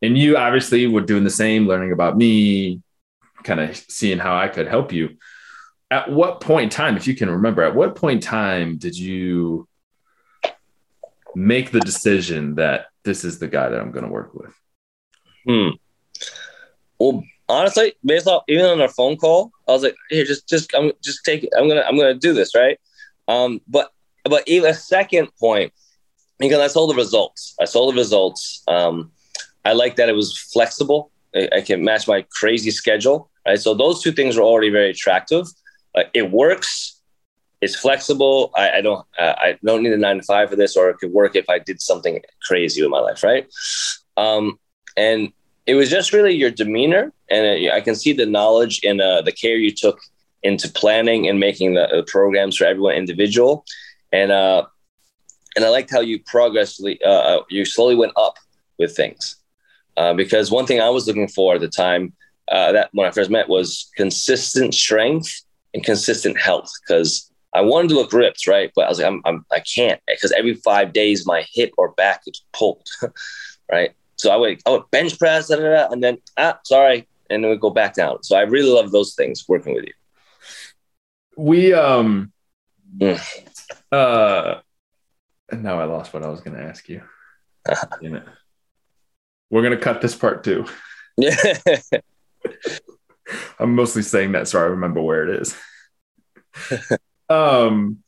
[0.00, 2.82] And you obviously were doing the same, learning about me,
[3.42, 5.16] kind of seeing how I could help you.
[5.90, 8.96] At what point in time, if you can remember, at what point in time did
[8.96, 9.66] you
[11.34, 14.52] make the decision that this is the guy that I'm going to work with?
[15.46, 15.70] Hmm.
[16.98, 20.74] Well, honestly, based off even on our phone call, I was like, "Here, just, just,
[20.74, 21.50] I'm just take it.
[21.56, 22.78] I'm gonna, I'm gonna do this, right?"
[23.26, 23.92] Um, but,
[24.24, 25.72] but even a second point,
[26.38, 27.54] because I saw the results.
[27.60, 28.62] I saw the results.
[28.68, 29.10] Um,
[29.64, 31.10] I like that it was flexible.
[31.34, 33.60] I, I can match my crazy schedule, right?
[33.60, 35.46] So those two things were already very attractive.
[35.94, 36.98] Uh, it works
[37.60, 38.52] it's flexible.
[38.54, 40.98] I, I don't uh, I don't need a nine to five for this, or it
[40.98, 43.48] could work if I did something crazy with my life, right?
[44.16, 44.58] Um,
[44.96, 45.32] and
[45.66, 49.22] it was just really your demeanor, and it, I can see the knowledge and uh,
[49.22, 50.00] the care you took
[50.42, 53.64] into planning and making the, the programs for everyone individual,
[54.12, 54.66] and uh,
[55.56, 58.34] and I liked how you progressively uh, uh, you slowly went up
[58.78, 59.36] with things,
[59.96, 62.12] uh, because one thing I was looking for at the time
[62.50, 65.42] uh, that when I first met was consistent strength
[65.74, 68.70] and consistent health, because I wanted to look ripped, right?
[68.74, 71.92] But I was like, I'm, I'm I can't because every five days my hip or
[71.92, 72.88] back is pulled,
[73.70, 73.92] right?
[74.16, 77.42] So I would I would bench press, da, da, da, and then ah, sorry, and
[77.42, 78.22] then we go back down.
[78.22, 79.92] So I really love those things working with you.
[81.36, 82.32] We um,
[82.96, 83.20] mm.
[83.92, 84.60] uh,
[85.52, 87.02] now I lost what I was going to ask you.
[89.50, 90.66] We're gonna cut this part too.
[91.16, 91.34] Yeah.
[93.58, 95.54] I'm mostly saying that so I remember where it is
[97.28, 97.98] um,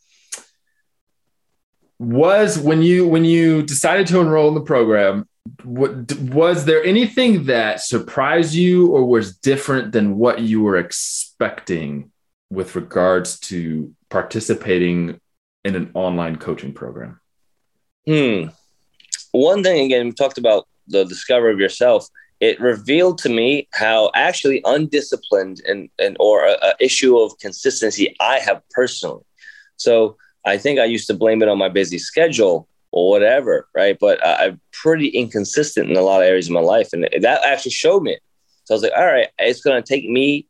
[1.99, 5.29] was when you when you decided to enroll in the program
[5.63, 12.11] what, was there anything that surprised you or was different than what you were expecting
[12.51, 15.21] with regards to participating
[15.65, 17.21] in an online coaching program?
[18.07, 18.47] Hmm.
[19.33, 22.09] One thing again we talked about the discovery of yourself.
[22.41, 28.17] It revealed to me how actually undisciplined and, and or a, a issue of consistency
[28.19, 29.23] I have personally.
[29.77, 33.97] So I think I used to blame it on my busy schedule or whatever, right?
[33.99, 37.73] But I'm pretty inconsistent in a lot of areas of my life, and that actually
[37.73, 38.19] showed me.
[38.65, 40.47] So I was like, all right, it's going to take me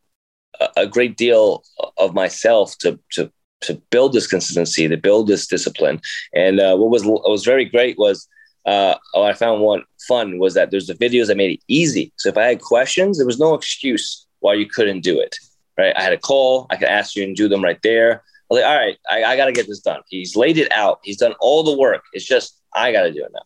[0.61, 1.62] a, a great deal
[1.96, 3.31] of myself to to
[3.62, 6.00] to build this consistency, to build this discipline.
[6.35, 8.26] And uh, what was what was very great was
[8.66, 12.12] uh, oh, I found one fun was that there's the videos that made it easy.
[12.16, 15.37] So if I had questions, there was no excuse why you couldn't do it.
[15.79, 15.96] Right?
[15.96, 18.22] I had a call, I could ask you and do them right there.
[18.50, 20.00] I was like, all right, I, I got to get this done.
[20.08, 20.98] He's laid it out.
[21.04, 22.02] He's done all the work.
[22.12, 23.42] It's just I got to do it now.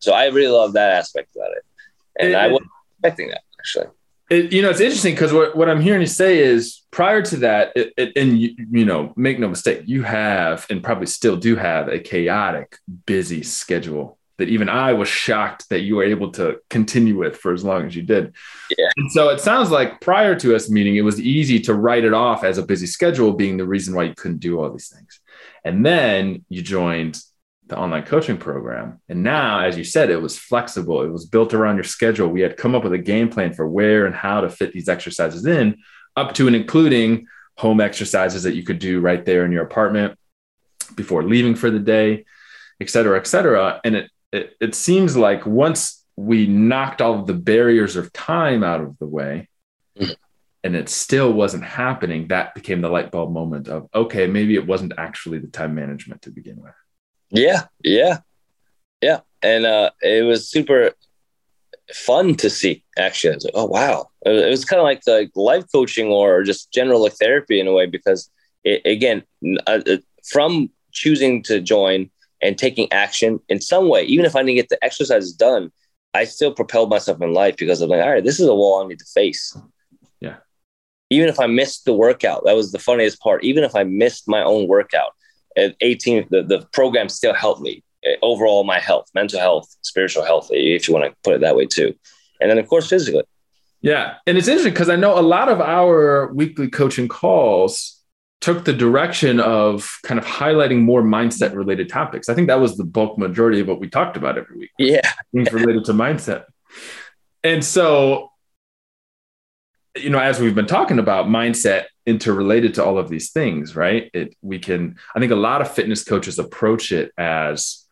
[0.00, 1.64] So I really love that aspect about it,
[2.18, 3.86] and it, I wasn't expecting that actually.
[4.30, 7.36] It, you know, it's interesting because what, what I'm hearing you say is prior to
[7.38, 11.36] that, it, it, and you, you know, make no mistake, you have and probably still
[11.36, 16.32] do have a chaotic, busy schedule that even I was shocked that you were able
[16.32, 18.34] to continue with for as long as you did.
[18.76, 18.90] Yeah.
[18.96, 22.12] And so it sounds like prior to us meeting, it was easy to write it
[22.12, 25.20] off as a busy schedule being the reason why you couldn't do all these things.
[25.64, 27.22] And then you joined
[27.68, 29.00] the online coaching program.
[29.08, 31.02] And now, as you said, it was flexible.
[31.02, 32.28] It was built around your schedule.
[32.28, 34.88] We had come up with a game plan for where and how to fit these
[34.88, 35.78] exercises in,
[36.16, 40.18] up to and including home exercises that you could do right there in your apartment
[40.96, 42.24] before leaving for the day,
[42.80, 43.80] et cetera, et cetera.
[43.84, 48.62] And it it, it seems like once we knocked all of the barriers of time
[48.62, 49.48] out of the way
[49.98, 50.12] mm-hmm.
[50.64, 54.66] and it still wasn't happening that became the light bulb moment of okay maybe it
[54.66, 56.74] wasn't actually the time management to begin with
[57.30, 58.18] yeah yeah
[59.00, 60.92] yeah and uh, it was super
[61.92, 62.84] fun to see.
[62.98, 66.08] Actually, I was like, oh wow, it was, was kind of like the life coaching
[66.08, 68.30] or just general like therapy in a way because
[68.64, 69.22] it, again,
[69.66, 72.10] uh, uh, from choosing to join
[72.42, 75.70] and taking action in some way, even if I didn't get the exercises done,
[76.14, 78.84] I still propelled myself in life because I'm like, all right, this is a wall
[78.84, 79.56] I need to face.
[80.20, 80.36] Yeah.
[81.08, 83.44] Even if I missed the workout, that was the funniest part.
[83.44, 85.12] Even if I missed my own workout
[85.56, 90.24] at 18, the, the program still helped me eh, overall, my health, mental health, spiritual
[90.24, 91.94] health, if you want to put it that way too.
[92.40, 93.24] And then, of course, physically.
[93.80, 94.14] Yeah.
[94.26, 98.01] And it's interesting because I know a lot of our weekly coaching calls
[98.42, 102.28] took the direction of kind of highlighting more mindset related topics.
[102.28, 104.70] I think that was the bulk majority of what we talked about every week.
[104.78, 105.10] Yeah.
[105.32, 106.44] Things related to mindset.
[107.44, 108.32] And so,
[109.96, 114.10] you know, as we've been talking about mindset interrelated to all of these things, right?
[114.12, 117.86] It we can, I think a lot of fitness coaches approach it as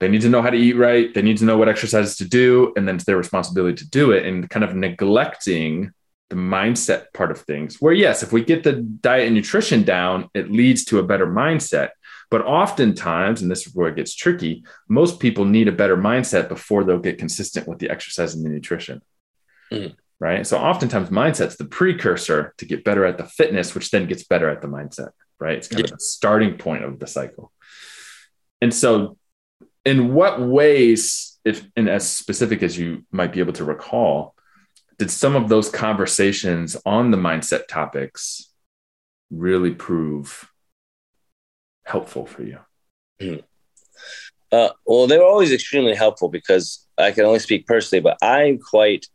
[0.00, 2.28] they need to know how to eat right, they need to know what exercises to
[2.28, 5.92] do, and then it's their responsibility to do it, and kind of neglecting
[6.30, 10.28] the mindset part of things where yes if we get the diet and nutrition down
[10.34, 11.90] it leads to a better mindset.
[12.28, 16.48] But oftentimes and this is where it gets tricky most people need a better mindset
[16.48, 19.02] before they'll get consistent with the exercise and the nutrition.
[19.70, 19.94] Mm.
[20.20, 20.46] right?
[20.46, 24.48] So oftentimes mindset's the precursor to get better at the fitness which then gets better
[24.48, 25.56] at the mindset right?
[25.56, 25.92] It's kind yeah.
[25.92, 27.52] of the starting point of the cycle.
[28.60, 29.16] And so
[29.84, 34.34] in what ways if and as specific as you might be able to recall
[34.98, 38.50] did some of those conversations on the mindset topics
[39.30, 40.50] really prove
[41.84, 42.58] helpful for you?
[43.20, 43.42] Mm.
[44.52, 48.58] Uh, well, they were always extremely helpful because I can only speak personally, but I'm
[48.58, 49.06] quite,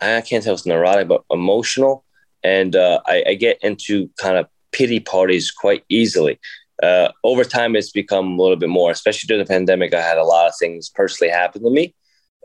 [0.00, 2.04] I can't tell if it's neurotic, but emotional.
[2.42, 6.40] And uh, I, I, get into kind of pity parties quite easily.
[6.82, 9.92] Uh, over time, it's become a little bit more, especially during the pandemic.
[9.92, 11.94] I had a lot of things personally happen to me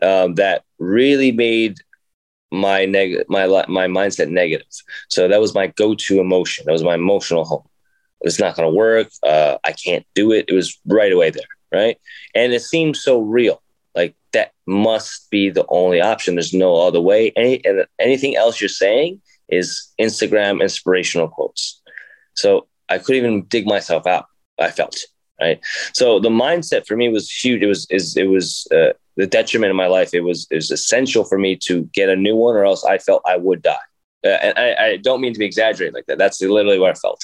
[0.02, 1.78] um, that really made
[2.56, 4.68] my negative my my mindset negative.
[5.10, 6.66] So that was my go-to emotion.
[6.66, 7.68] That was my emotional home.
[8.22, 9.10] It's not going to work.
[9.24, 10.46] Uh, i can't do it.
[10.48, 11.98] It was right away there right?
[12.34, 13.62] And it seems so real.
[13.94, 16.36] Like that must be the only option.
[16.36, 17.32] There's no other way.
[17.36, 21.82] Any, and anything else you're saying is instagram inspirational quotes.
[22.34, 24.26] So i couldn't even dig myself out
[24.60, 24.98] i felt
[25.40, 25.60] right?
[25.94, 27.62] So the mindset for me was huge.
[27.62, 30.72] It was is it was uh, the detriment in my life, it was it was
[30.72, 33.78] essential for me to get a new one, or else I felt I would die.
[34.24, 36.18] Uh, and I, I, don't mean to be exaggerating like that.
[36.18, 37.24] That's literally what I felt.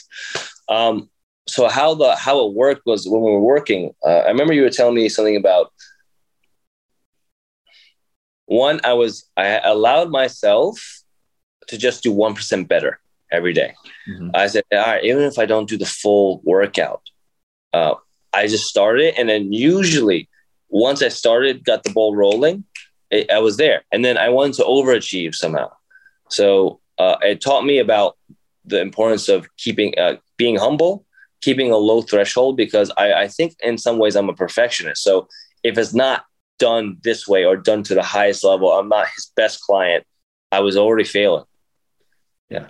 [0.69, 1.09] Um,
[1.47, 3.93] so how the how it worked was when we were working.
[4.05, 5.73] Uh, I remember you were telling me something about
[8.45, 8.79] one.
[8.83, 11.01] I was I allowed myself
[11.67, 12.99] to just do one percent better
[13.31, 13.73] every day.
[14.09, 14.29] Mm-hmm.
[14.33, 17.01] I said, all right, even if I don't do the full workout,
[17.73, 17.95] uh,
[18.31, 20.29] I just started, and then usually
[20.71, 22.63] once I started, got the ball rolling,
[23.11, 23.83] it, I was there.
[23.91, 25.71] And then I wanted to overachieve somehow.
[26.29, 28.17] So uh, it taught me about
[28.65, 31.05] the importance of keeping, uh, being humble,
[31.41, 35.03] keeping a low threshold, because I, I think in some ways I'm a perfectionist.
[35.03, 35.27] So
[35.63, 36.25] if it's not
[36.57, 40.05] done this way or done to the highest level, I'm not his best client.
[40.51, 41.45] I was already failing.
[42.49, 42.67] Yeah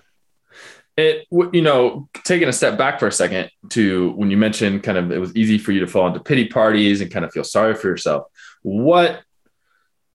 [1.02, 4.98] it you know taking a step back for a second to when you mentioned kind
[4.98, 7.44] of it was easy for you to fall into pity parties and kind of feel
[7.44, 8.28] sorry for yourself.
[8.62, 9.22] What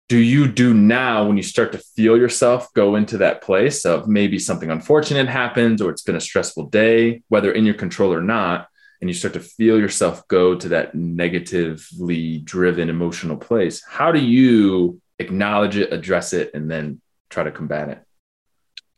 [0.08, 4.06] do you do now when you start to feel yourself go into that place of
[4.06, 8.22] maybe something unfortunate happens or it's been a stressful day whether in your control or
[8.22, 8.68] not
[9.00, 13.82] and you start to feel yourself go to that negatively driven emotional place?
[13.84, 18.05] How do you acknowledge it address it and then try to combat it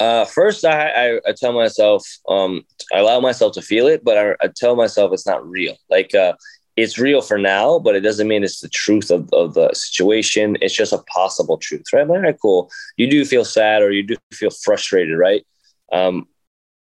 [0.01, 4.17] uh, first, I, I, I, tell myself, um, I allow myself to feel it, but
[4.17, 5.77] I, I tell myself it's not real.
[5.91, 6.35] Like, uh,
[6.77, 10.57] it's real for now, but it doesn't mean it's the truth of, of the situation.
[10.61, 12.09] It's just a possible truth, right?
[12.09, 12.71] All right, cool.
[12.97, 15.45] You do feel sad or you do feel frustrated, right?
[15.93, 16.29] Um,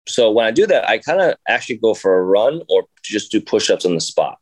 [0.09, 3.31] so when I do that, I kind of actually go for a run or just
[3.31, 4.39] do push ups on the spot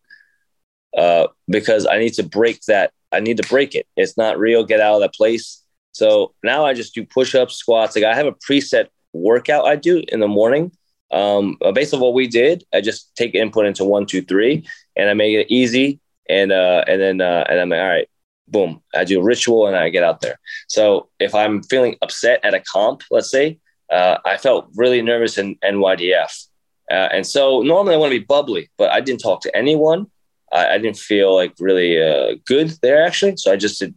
[0.96, 2.92] uh, because I need to break that.
[3.10, 3.88] I need to break it.
[3.96, 4.64] It's not real.
[4.64, 7.96] Get out of that place so now I just do push ups, squats.
[7.96, 10.72] Like I have a preset workout I do in the morning.
[11.10, 14.66] Um, based on what we did, I just take input into one, two, three,
[14.96, 16.00] and I make it easy.
[16.28, 18.08] And uh, and then uh, and I'm like, all right,
[18.46, 18.82] boom.
[18.94, 20.38] I do a ritual and I get out there.
[20.68, 23.58] So if I'm feeling upset at a comp, let's say,
[23.90, 26.46] uh, I felt really nervous in NYDF.
[26.90, 30.06] Uh, and so normally I want to be bubbly, but I didn't talk to anyone.
[30.52, 33.36] I, I didn't feel like really uh, good there actually.
[33.36, 33.94] So I just did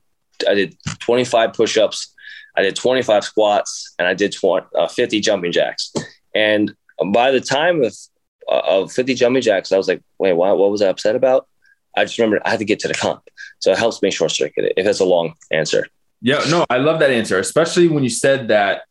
[0.47, 2.13] I did 25 push-ups,
[2.55, 5.93] I did 25 squats, and I did 20, uh, 50 jumping jacks.
[6.35, 6.75] And
[7.11, 7.95] by the time of
[8.49, 11.47] uh, of 50 jumping jacks, I was like, wait, what, what was I upset about?
[11.95, 13.23] I just remember I had to get to the comp.
[13.59, 15.87] So it helps me short circuit it if it's a long answer.
[16.21, 18.83] Yeah, no, I love that answer, especially when you said that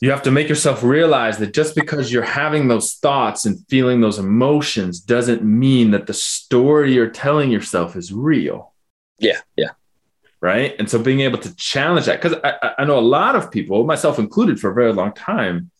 [0.00, 4.00] you have to make yourself realize that just because you're having those thoughts and feeling
[4.00, 8.72] those emotions doesn't mean that the story you're telling yourself is real.
[9.18, 9.70] Yeah, yeah.
[10.42, 10.74] Right.
[10.78, 13.84] And so being able to challenge that, because I, I know a lot of people,
[13.84, 15.70] myself included, for a very long time,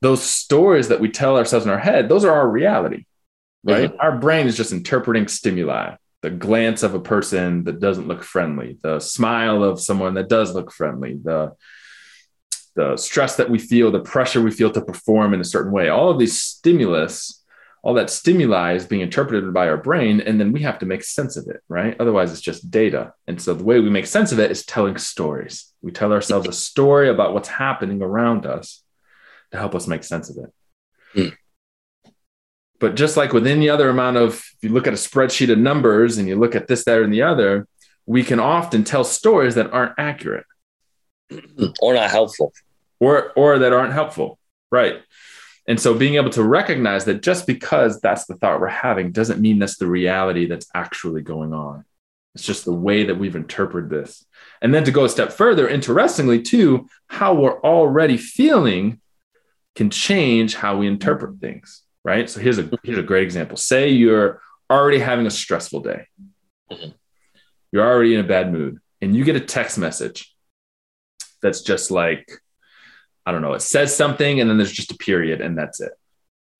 [0.00, 3.06] those stories that we tell ourselves in our head, those are our reality.
[3.64, 3.90] Right.
[3.90, 4.00] Mm-hmm.
[4.00, 8.76] Our brain is just interpreting stimuli the glance of a person that doesn't look friendly,
[8.82, 11.52] the smile of someone that does look friendly, the
[12.74, 15.88] the stress that we feel, the pressure we feel to perform in a certain way.
[15.88, 17.37] All of these stimulus,
[17.88, 21.02] all that stimuli is being interpreted by our brain, and then we have to make
[21.02, 21.96] sense of it, right?
[21.98, 23.14] Otherwise, it's just data.
[23.26, 25.72] And so the way we make sense of it is telling stories.
[25.80, 28.82] We tell ourselves a story about what's happening around us
[29.52, 30.52] to help us make sense of it.
[31.18, 31.36] Mm.
[32.78, 35.56] But just like with any other amount of, if you look at a spreadsheet of
[35.56, 37.66] numbers and you look at this, that, and the other,
[38.04, 40.44] we can often tell stories that aren't accurate
[41.80, 42.52] or not helpful,
[43.00, 44.38] or or that aren't helpful,
[44.70, 45.00] right?
[45.68, 49.40] And so being able to recognize that just because that's the thought we're having doesn't
[49.40, 51.84] mean that's the reality that's actually going on.
[52.34, 54.24] It's just the way that we've interpreted this.
[54.60, 59.00] And then to go a step further, interestingly, too, how we're already feeling
[59.76, 62.30] can change how we interpret things right?
[62.30, 63.58] So here's a here's a great example.
[63.58, 64.40] Say you're
[64.70, 66.06] already having a stressful day.
[66.70, 66.90] Mm-hmm.
[67.70, 70.34] You're already in a bad mood and you get a text message
[71.42, 72.40] that's just like
[73.28, 75.92] I don't know, it says something and then there's just a period and that's it.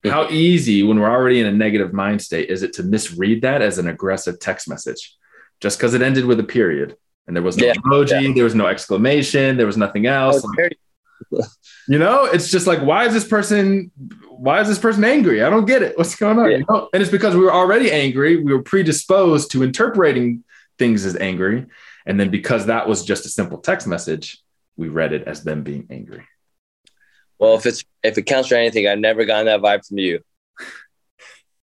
[0.05, 3.63] How easy when we're already in a negative mind state is it to misread that
[3.63, 5.17] as an aggressive text message
[5.61, 6.95] just because it ended with a period
[7.27, 8.35] and there was no yeah, emoji, yeah.
[8.35, 10.45] there was no exclamation, there was nothing else.
[10.45, 11.43] Oh,
[11.89, 13.91] you know, it's just like, why is this person
[14.29, 15.43] why is this person angry?
[15.43, 15.97] I don't get it.
[15.97, 16.51] What's going on?
[16.51, 16.59] Yeah.
[16.59, 16.91] You know?
[16.93, 18.37] And it's because we were already angry.
[18.37, 20.45] We were predisposed to interpreting
[20.79, 21.65] things as angry.
[22.05, 24.39] And then because that was just a simple text message,
[24.77, 26.25] we read it as them being angry.
[27.39, 30.21] Well, if it's if it counts for anything, I've never gotten that vibe from you.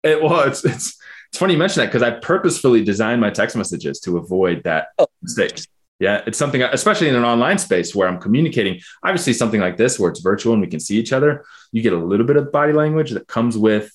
[0.03, 0.99] It, well, it's it's
[1.30, 4.89] it's funny you mention that because I purposefully designed my text messages to avoid that
[4.99, 5.07] oh.
[5.23, 5.65] mistake.
[5.99, 8.82] Yeah, it's something, especially in an online space where I'm communicating.
[9.03, 11.93] Obviously, something like this where it's virtual and we can see each other, you get
[11.93, 13.91] a little bit of body language that comes with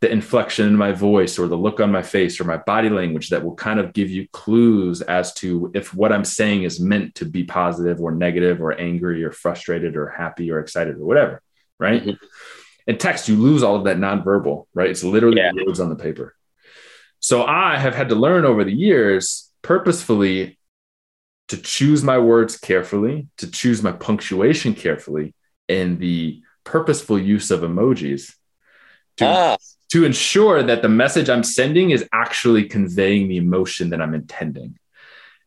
[0.00, 3.28] the inflection in my voice or the look on my face or my body language
[3.28, 7.16] that will kind of give you clues as to if what I'm saying is meant
[7.16, 11.42] to be positive or negative or angry or frustrated or happy or excited or whatever.
[11.78, 12.02] Right.
[12.02, 12.24] Mm-hmm.
[12.86, 14.90] In text, you lose all of that nonverbal, right?
[14.90, 15.52] It's literally yeah.
[15.66, 16.34] words on the paper.
[17.20, 20.58] So I have had to learn over the years purposefully
[21.48, 25.34] to choose my words carefully, to choose my punctuation carefully,
[25.68, 28.34] and the purposeful use of emojis
[29.18, 29.56] to, ah.
[29.92, 34.78] To ensure that the message I'm sending is actually conveying the emotion that I'm intending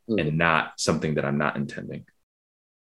[0.07, 0.21] mm.
[0.21, 2.05] and not something that I'm not intending.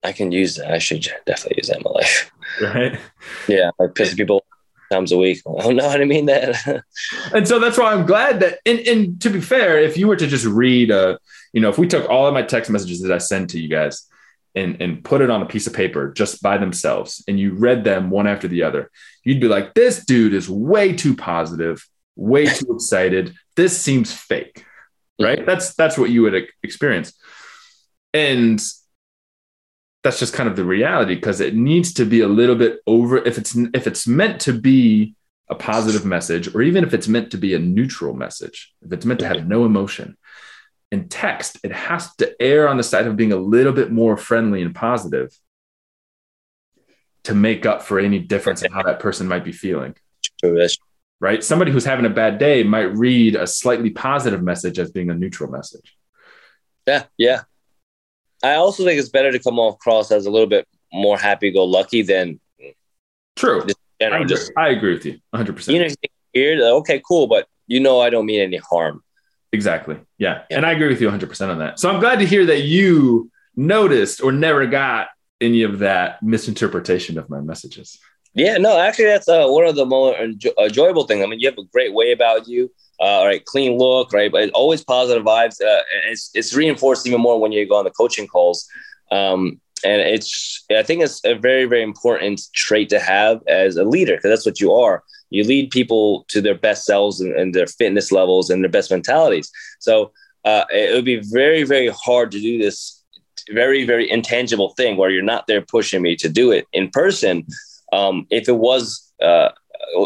[0.04, 0.72] I can use that.
[0.72, 2.32] I should definitely use that in my life.
[2.62, 3.00] Right.
[3.48, 3.72] Yeah.
[3.80, 4.44] I piss people
[4.92, 5.42] times a week.
[5.48, 6.84] I don't know how to mean that.
[7.34, 10.18] and so that's why I'm glad that, and, and to be fair, if you were
[10.18, 11.18] to just read a,
[11.54, 13.70] you know, if we took all of my text messages that I send to you
[13.70, 14.06] guys
[14.56, 17.84] and, and put it on a piece of paper just by themselves and you read
[17.84, 18.92] them one after the other,
[19.24, 23.34] you'd be like, this dude is way too positive, way too excited.
[23.56, 24.66] This seems fake.
[25.20, 25.46] Right.
[25.46, 27.14] That's that's what you would experience.
[28.14, 28.62] And
[30.04, 33.18] that's just kind of the reality because it needs to be a little bit over
[33.18, 35.16] if it's if it's meant to be
[35.50, 39.06] a positive message or even if it's meant to be a neutral message if it's
[39.06, 40.18] meant to have no emotion
[40.92, 44.18] in text, it has to err on the side of being a little bit more
[44.18, 45.32] friendly and positive
[47.24, 49.96] to make up for any difference in how that person might be feeling.
[51.20, 51.44] Right?
[51.44, 55.16] Somebody who's having a bad day might read a slightly positive message as being a
[55.16, 55.96] neutral message.
[56.88, 57.42] Yeah, yeah.
[58.44, 61.52] I also think it's better to come off cross as a little bit more happy
[61.52, 62.40] go lucky than
[63.36, 63.66] true.
[64.02, 64.26] I agree.
[64.26, 65.72] Just, I agree with you 100%.
[65.72, 65.94] You know,
[66.34, 66.60] weird.
[66.60, 69.04] Okay, cool, but you know I don't mean any harm.
[69.54, 70.00] Exactly.
[70.18, 70.44] Yeah.
[70.50, 70.58] yeah.
[70.58, 71.80] And I agree with you 100% on that.
[71.80, 75.10] So I'm glad to hear that you noticed or never got
[75.42, 78.00] any of that misinterpretation of my messages.
[78.34, 81.22] Yeah, no, actually, that's uh, one of the more enjo- enjoyable things.
[81.22, 82.72] I mean, you have a great way about you,
[83.02, 83.44] uh, right?
[83.44, 84.32] Clean look, right?
[84.32, 85.62] But always positive vibes.
[85.62, 88.70] Uh, it's, it's reinforced even more when you go on the coaching calls.
[89.12, 93.84] Um, and it's, I think it's a very, very important trait to have as a
[93.84, 97.56] leader because that's what you are you lead people to their best selves and, and
[97.56, 99.52] their fitness levels and their best mentalities.
[99.80, 100.12] So
[100.46, 103.02] uh, it would be very, very hard to do this
[103.50, 107.46] very, very intangible thing where you're not there pushing me to do it in person.
[107.92, 109.50] Um, if it was uh,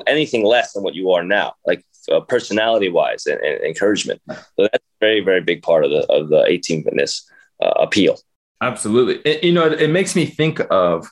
[0.08, 4.22] anything less than what you are now, like uh, personality wise and, and, encouragement.
[4.30, 7.30] So that's a very, very big part of the, of the A Team fitness
[7.62, 8.20] uh, appeal.
[8.62, 9.16] Absolutely.
[9.30, 11.10] It, you know, it, it makes me think of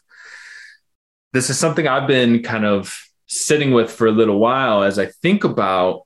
[1.33, 2.99] this is something I've been kind of
[3.33, 6.03] sitting with for a little while as I think about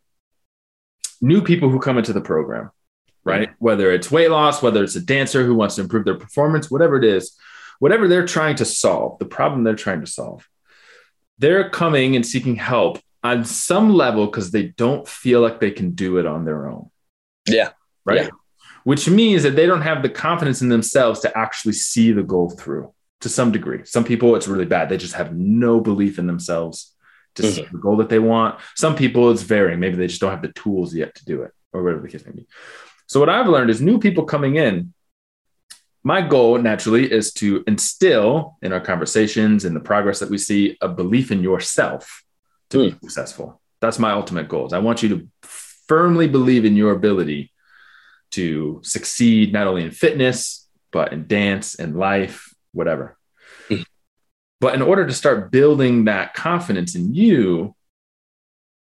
[1.22, 2.72] new people who come into the program,
[3.24, 3.50] right?
[3.50, 3.56] Mm-hmm.
[3.66, 6.96] Whether it's weight loss, whether it's a dancer who wants to improve their performance, whatever
[6.98, 7.36] it is,
[7.80, 10.48] whatever they're trying to solve, the problem they're trying to solve,
[11.38, 15.92] they're coming and seeking help on some level because they don't feel like they can
[15.92, 16.90] do it on their own.
[17.48, 17.72] Yeah.
[18.06, 18.24] Right.
[18.24, 18.30] Yeah.
[18.84, 22.50] Which means that they don't have the confidence in themselves to actually see the goal
[22.50, 23.82] through to some degree.
[23.84, 24.88] Some people, it's really bad.
[24.88, 26.96] They just have no belief in themselves
[27.38, 27.76] to mm-hmm.
[27.76, 28.60] the goal that they want.
[28.76, 29.80] Some people, it's varying.
[29.80, 32.26] Maybe they just don't have the tools yet to do it, or whatever the case
[32.26, 32.48] may be.
[33.08, 34.94] So, what I've learned is new people coming in,
[36.04, 40.78] my goal naturally is to instill in our conversations and the progress that we see
[40.82, 42.24] a belief in yourself
[42.70, 42.92] to mm.
[42.92, 43.62] be successful.
[43.82, 44.74] That's my ultimate goals.
[44.74, 45.28] I want you to
[45.88, 47.52] firmly believe in your ability
[48.32, 53.16] to succeed not only in fitness, but in dance and life, whatever.
[54.60, 57.76] But in order to start building that confidence in you,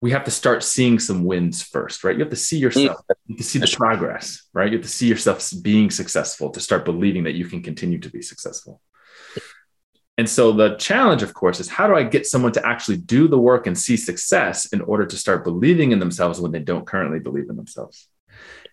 [0.02, 2.16] we have to start seeing some wins first, right?
[2.16, 2.98] You have to see yourself,
[3.28, 4.70] you can see the progress, right?
[4.72, 8.10] You have to see yourself being successful to start believing that you can continue to
[8.10, 8.82] be successful.
[10.18, 13.28] And so the challenge, of course, is how do I get someone to actually do
[13.28, 16.86] the work and see success in order to start believing in themselves when they don't
[16.86, 18.08] currently believe in themselves?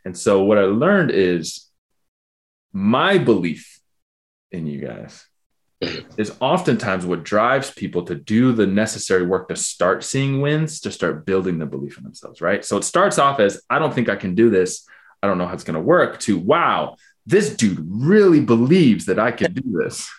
[0.05, 1.71] And so what I learned is
[2.73, 3.81] my belief
[4.51, 5.25] in you guys
[5.81, 10.91] is oftentimes what drives people to do the necessary work to start seeing wins, to
[10.91, 12.65] start building the belief in themselves, right?
[12.65, 14.87] So it starts off as I don't think I can do this.
[15.23, 19.19] I don't know how it's going to work to wow, this dude really believes that
[19.19, 20.11] I can do this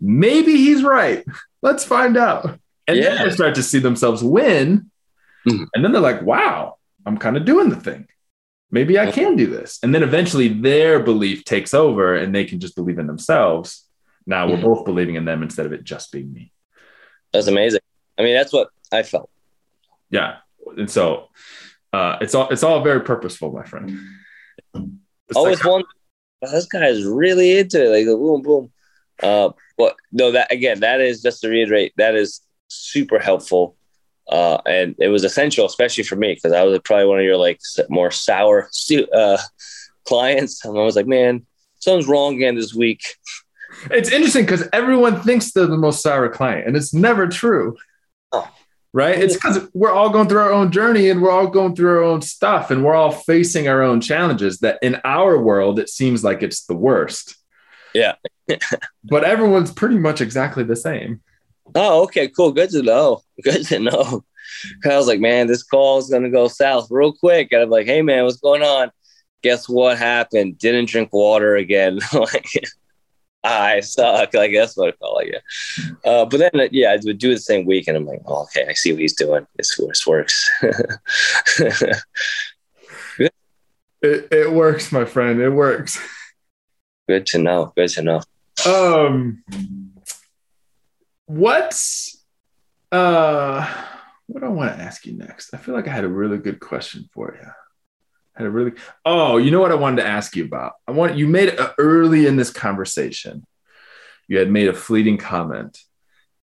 [0.00, 1.24] maybe he's right.
[1.62, 2.58] Let's find out.
[2.86, 3.14] And yeah.
[3.14, 4.90] then they start to see themselves win.
[5.46, 5.64] Mm-hmm.
[5.74, 8.06] And then they're like, wow, I'm kind of doing the thing.
[8.70, 9.78] Maybe I can do this.
[9.82, 13.87] And then eventually their belief takes over and they can just believe in themselves.
[14.28, 14.66] Now we're mm-hmm.
[14.66, 16.52] both believing in them instead of it just being me.
[17.32, 17.80] That's amazing.
[18.18, 19.30] I mean, that's what I felt.
[20.10, 20.36] Yeah.
[20.76, 21.28] And so
[21.94, 23.98] uh, it's all it's all very purposeful, my friend.
[24.74, 25.84] It's Always like, one
[26.42, 27.88] this guy is really into it.
[27.88, 28.72] Like boom, boom.
[29.22, 33.76] Uh, well, no, that again, that is just to reiterate, that is super helpful.
[34.28, 37.38] Uh, and it was essential, especially for me, because I was probably one of your
[37.38, 38.68] like more sour
[39.14, 39.38] uh,
[40.04, 40.64] clients.
[40.66, 41.46] And I was like, man,
[41.78, 43.02] something's wrong again this week.
[43.90, 47.76] It's interesting because everyone thinks they're the most sour client, and it's never true.
[48.32, 48.50] Oh.
[48.92, 49.18] Right?
[49.18, 52.02] It's because we're all going through our own journey and we're all going through our
[52.02, 56.24] own stuff and we're all facing our own challenges that in our world, it seems
[56.24, 57.36] like it's the worst.
[57.94, 58.14] Yeah.
[59.04, 61.20] but everyone's pretty much exactly the same.
[61.74, 62.50] Oh, okay, cool.
[62.52, 63.20] Good to know.
[63.42, 64.24] Good to know.
[64.84, 67.52] I was like, man, this call is gonna go south real quick.
[67.52, 68.90] And I'm like, hey man, what's going on?
[69.42, 70.58] Guess what happened?
[70.58, 72.00] Didn't drink water again.
[72.12, 72.48] like
[73.48, 74.32] I suck.
[74.38, 75.32] Like that's what I felt like.
[75.32, 75.40] Yeah.
[76.04, 78.42] Uh, but then yeah, I would do it the same week, and I'm like, oh,
[78.42, 79.46] okay, I see what he's doing.
[79.56, 80.50] This, this works.
[80.62, 82.02] it,
[84.02, 85.40] it works, my friend.
[85.40, 85.98] It works.
[87.08, 87.72] Good to know.
[87.76, 88.20] Good to know.
[88.66, 89.42] Um,
[91.26, 92.24] what's
[92.92, 93.66] uh,
[94.26, 95.54] what do I want to ask you next?
[95.54, 97.48] I feel like I had a really good question for you.
[98.38, 98.72] Had a really
[99.04, 100.74] oh, you know what I wanted to ask you about?
[100.86, 103.44] I want you made it early in this conversation.
[104.28, 105.82] You had made a fleeting comment,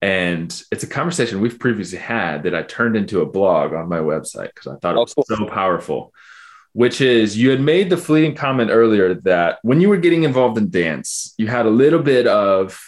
[0.00, 3.98] and it's a conversation we've previously had that I turned into a blog on my
[3.98, 6.12] website because I thought it was so powerful
[6.72, 10.56] which is you had made the fleeting comment earlier that when you were getting involved
[10.56, 12.80] in dance, you had a little bit of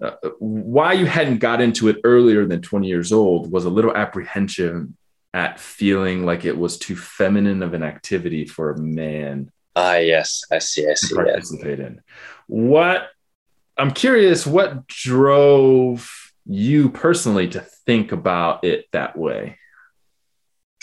[0.00, 3.94] uh, why you hadn't got into it earlier than 20 years old was a little
[3.94, 4.96] apprehension
[5.34, 9.50] at feeling like it was too feminine of an activity for a man.
[9.74, 10.88] Ah, uh, yes, I see.
[10.88, 11.14] I see.
[11.14, 11.86] Participate yeah.
[11.86, 12.00] in
[12.46, 13.08] what
[13.76, 14.46] I'm curious.
[14.46, 16.10] What drove
[16.44, 19.58] you personally to think about it that way?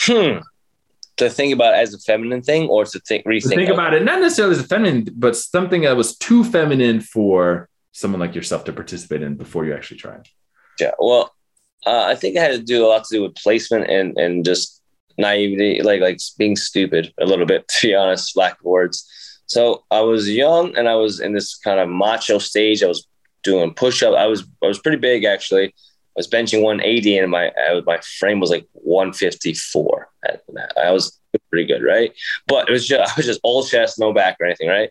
[0.00, 0.40] Hmm
[1.20, 4.02] to think about as a feminine thing or to think rethink to think about it
[4.04, 8.64] not necessarily as a feminine but something that was too feminine for someone like yourself
[8.64, 10.26] to participate in before you actually tried
[10.80, 11.30] yeah well
[11.86, 14.44] uh, i think it had to do a lot to do with placement and and
[14.44, 14.82] just
[15.18, 19.06] naivety like like being stupid a little bit to be honest lack of words
[19.46, 23.06] so i was young and i was in this kind of macho stage i was
[23.42, 25.74] doing push-up i was i was pretty big actually
[26.16, 30.08] I was benching 180 and my I, was my frame was like 154.
[30.76, 31.20] I was
[31.50, 32.12] pretty good, right?
[32.48, 34.90] But it was just I was just all chest, no back or anything, right?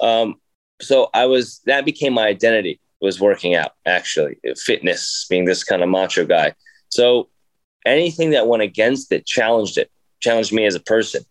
[0.00, 0.36] Um,
[0.80, 5.82] so I was that became my identity was working out actually, fitness, being this kind
[5.82, 6.54] of macho guy.
[6.88, 7.28] So
[7.84, 9.90] anything that went against it challenged it,
[10.20, 11.22] challenged me as a person.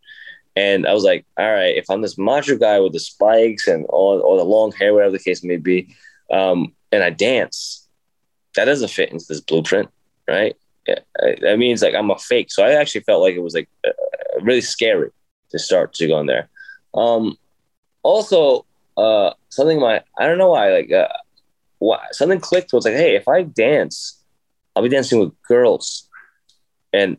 [0.55, 3.85] And I was like, all right, if I'm this macho guy with the spikes and
[3.87, 5.95] all, all the long hair, whatever the case may be,
[6.31, 7.87] um, and I dance,
[8.55, 9.89] that doesn't fit into this blueprint,
[10.27, 10.55] right?
[10.85, 12.51] That means like I'm a fake.
[12.51, 13.91] So I actually felt like it was like uh,
[14.41, 15.09] really scary
[15.49, 16.49] to start to go in there.
[16.93, 17.37] Um,
[18.03, 18.65] also,
[18.97, 21.07] uh, something my I don't know why like uh,
[22.11, 24.21] something clicked was like, hey, if I dance,
[24.75, 26.09] I'll be dancing with girls,
[26.91, 27.17] and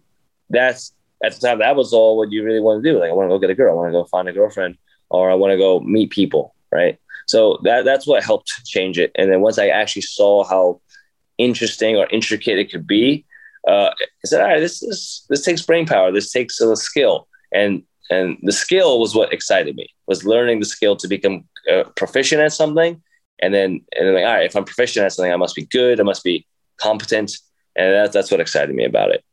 [0.50, 0.92] that's
[1.24, 2.98] at the time that was all what you really want to do.
[2.98, 4.76] Like I want to go get a girl, I want to go find a girlfriend,
[5.10, 6.98] or I want to go meet people, right?
[7.26, 9.10] So that that's what helped change it.
[9.14, 10.80] And then once I actually saw how
[11.38, 13.24] interesting or intricate it could be,
[13.66, 16.12] uh, I said, all right, this is this takes brain power.
[16.12, 19.88] This takes a skill, and and the skill was what excited me.
[20.06, 23.02] Was learning the skill to become uh, proficient at something,
[23.40, 25.66] and then and then like, all right, if I'm proficient at something, I must be
[25.66, 26.00] good.
[26.00, 26.46] I must be
[26.78, 27.36] competent,
[27.76, 29.24] and that's that's what excited me about it.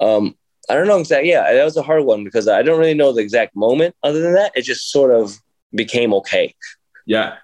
[0.00, 0.36] Um,
[0.68, 1.30] I don't know exactly.
[1.30, 3.94] Yeah, that was a hard one because I don't really know the exact moment.
[4.02, 5.36] Other than that, it just sort of
[5.74, 6.54] became okay.
[7.06, 7.36] Yeah.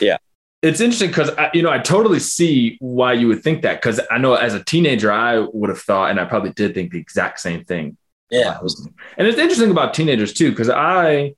[0.00, 0.18] Yeah.
[0.62, 4.16] It's interesting because you know I totally see why you would think that because I
[4.16, 7.40] know as a teenager I would have thought and I probably did think the exact
[7.40, 7.98] same thing.
[8.30, 8.58] Yeah,
[9.18, 11.34] and it's interesting about teenagers too because I,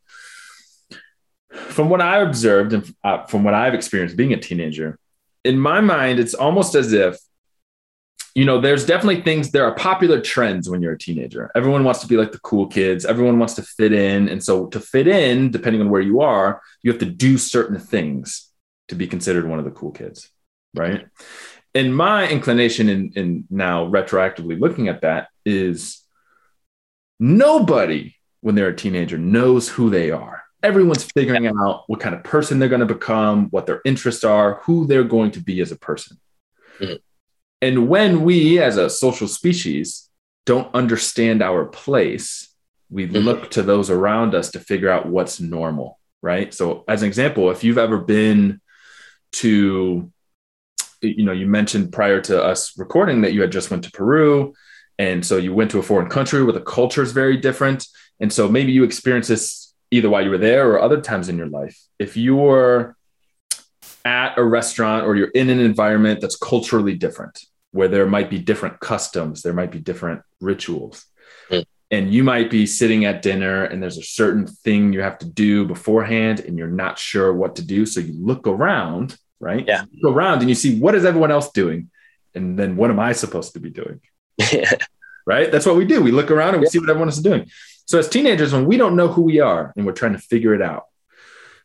[1.56, 4.98] from what I observed and uh, from what I've experienced being a teenager,
[5.44, 7.18] in my mind it's almost as if
[8.36, 11.50] you know, there's definitely things, there are popular trends when you're a teenager.
[11.54, 14.28] Everyone wants to be like the cool kids, everyone wants to fit in.
[14.28, 17.78] And so, to fit in, depending on where you are, you have to do certain
[17.78, 18.52] things
[18.88, 20.28] to be considered one of the cool kids.
[20.74, 21.06] Right.
[21.74, 26.02] And my inclination in, in now retroactively looking at that is
[27.18, 30.42] nobody, when they're a teenager, knows who they are.
[30.66, 34.54] Everyone's figuring out what kind of person they're going to become, what their interests are,
[34.64, 36.18] who they're going to be as a person.
[36.80, 36.94] Mm-hmm.
[37.62, 40.10] And when we, as a social species,
[40.44, 42.52] don't understand our place,
[42.90, 43.18] we mm-hmm.
[43.18, 46.52] look to those around us to figure out what's normal, right?
[46.52, 48.60] So, as an example, if you've ever been
[49.34, 50.10] to,
[51.00, 54.52] you know, you mentioned prior to us recording that you had just went to Peru,
[54.98, 57.86] and so you went to a foreign country where the culture is very different,
[58.18, 61.36] and so maybe you experience this either while you were there or other times in
[61.36, 61.78] your life.
[61.98, 62.96] If you were
[64.04, 68.38] at a restaurant or you're in an environment that's culturally different, where there might be
[68.38, 71.04] different customs, there might be different rituals.
[71.50, 71.64] Mm.
[71.90, 75.26] And you might be sitting at dinner and there's a certain thing you have to
[75.26, 77.86] do beforehand and you're not sure what to do.
[77.86, 79.64] So you look around, right?
[79.66, 79.84] Yeah.
[79.90, 81.90] You look around and you see what is everyone else doing?
[82.34, 84.00] And then what am I supposed to be doing?
[85.26, 85.50] right?
[85.50, 86.00] That's what we do.
[86.00, 86.70] We look around and we yeah.
[86.70, 87.50] see what everyone else is doing.
[87.86, 90.54] So as teenagers, when we don't know who we are and we're trying to figure
[90.54, 90.86] it out,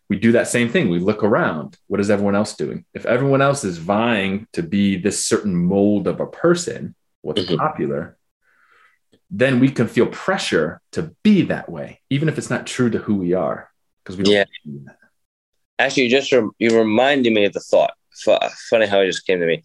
[0.07, 0.89] we do that same thing.
[0.89, 1.77] We look around.
[1.87, 2.85] What is everyone else doing?
[2.93, 7.55] If everyone else is vying to be this certain mold of a person, what's mm-hmm.
[7.55, 8.17] popular,
[9.29, 12.97] then we can feel pressure to be that way, even if it's not true to
[12.97, 13.71] who we are,
[14.03, 14.33] because we don't.
[14.33, 14.93] Yeah.
[15.79, 17.93] Actually, you just rem- you reminded me of the thought.
[18.27, 19.63] F- funny how it just came to me.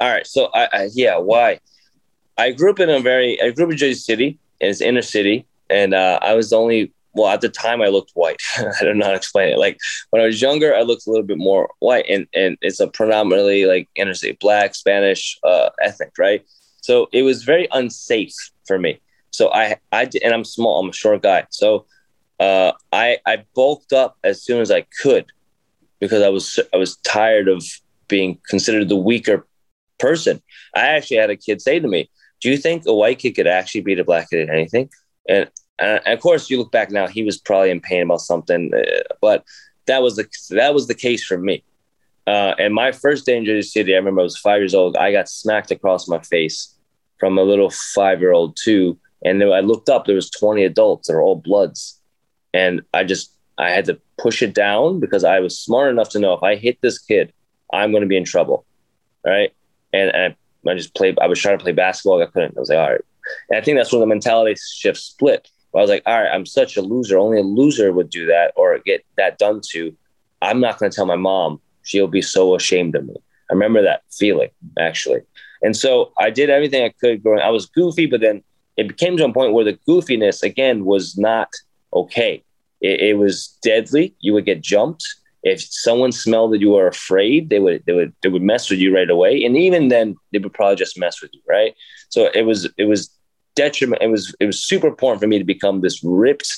[0.00, 1.60] All right, so I, I yeah, why?
[2.36, 5.02] I grew up in a very I grew up in Jersey City, and it's inner
[5.02, 8.40] city, and uh, I was the only well, at the time I looked white.
[8.58, 9.58] I don't know how to explain it.
[9.58, 9.78] Like
[10.10, 12.88] when I was younger, I looked a little bit more white, and and it's a
[12.88, 16.44] predominantly like interstate black, Spanish, uh, ethnic, right?
[16.80, 18.34] So it was very unsafe
[18.66, 19.00] for me.
[19.30, 20.80] So I I and I'm small.
[20.80, 21.46] I'm a short guy.
[21.50, 21.86] So
[22.40, 25.26] uh, I I bulked up as soon as I could
[26.00, 27.64] because I was I was tired of
[28.06, 29.46] being considered the weaker
[29.98, 30.40] person.
[30.74, 32.10] I actually had a kid say to me,
[32.40, 34.88] "Do you think a white kid could actually beat a black kid at anything?"
[35.28, 38.72] And and of course, you look back now, he was probably in pain about something,
[38.74, 39.44] uh, but
[39.86, 41.62] that was the that was the case for me.
[42.26, 44.96] Uh, and my first day in Jersey City, I remember I was five years old.
[44.96, 46.74] I got smacked across my face
[47.18, 48.98] from a little five year old too.
[49.24, 51.98] And then I looked up, there was 20 adults that are all bloods.
[52.52, 56.18] And I just, I had to push it down because I was smart enough to
[56.18, 57.32] know if I hit this kid,
[57.72, 58.64] I'm going to be in trouble.
[59.24, 59.52] Right.
[59.92, 62.22] And, and I, I just played, I was trying to play basketball.
[62.22, 62.56] I couldn't.
[62.56, 63.00] I was like, all right.
[63.48, 66.46] And I think that's when the mentality shift split I was like, all right, I'm
[66.46, 67.18] such a loser.
[67.18, 69.94] Only a loser would do that or get that done to.
[70.40, 71.60] I'm not going to tell my mom.
[71.82, 73.14] She'll be so ashamed of me.
[73.50, 75.20] I remember that feeling actually.
[75.62, 77.40] And so I did everything I could growing.
[77.40, 78.42] I was goofy, but then
[78.76, 81.48] it became to a point where the goofiness again was not
[81.92, 82.42] okay.
[82.80, 84.14] It, it was deadly.
[84.20, 85.04] You would get jumped.
[85.42, 88.80] If someone smelled that you were afraid, they would they would they would mess with
[88.80, 89.44] you right away.
[89.44, 91.74] And even then, they would probably just mess with you, right?
[92.08, 93.08] So it was it was
[93.58, 94.02] detriment.
[94.02, 96.50] It was it was super important for me to become this ripped,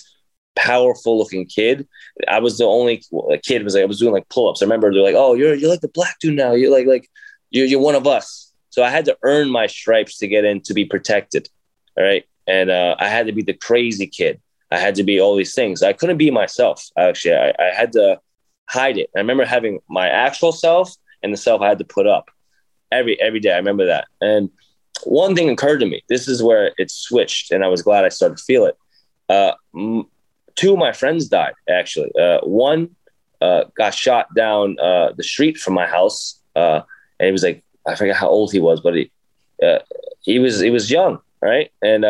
[0.55, 1.88] powerful looking kid.
[2.28, 3.03] I was the only
[3.42, 4.62] kid was like I was doing like pull ups.
[4.62, 6.53] I remember they're like, "Oh, you're you're like the black dude now.
[6.53, 7.09] You're like like
[7.51, 10.61] you're you're one of us." So I had to earn my stripes to get in
[10.62, 11.48] to be protected.
[11.96, 14.40] All right, and uh, I had to be the crazy kid.
[14.70, 15.82] I had to be all these things.
[15.82, 16.84] I couldn't be myself.
[16.96, 18.20] Actually, I, I had to
[18.68, 19.11] hide it.
[19.16, 22.30] I remember having my actual self and the self I had to put up
[22.92, 23.53] every every day.
[23.53, 24.07] I remember that.
[24.20, 24.51] And
[25.05, 26.03] one thing occurred to me.
[26.09, 28.76] This is where it switched, and I was glad I started to feel it.
[29.28, 30.07] Uh, m-
[30.57, 31.55] two of my friends died.
[31.68, 32.90] Actually, uh, one
[33.40, 36.80] uh, got shot down uh, the street from my house, uh,
[37.18, 39.11] and he was like I forget how old he was, but he
[39.62, 39.78] uh,
[40.20, 41.70] he was he was young, right?
[41.82, 42.05] And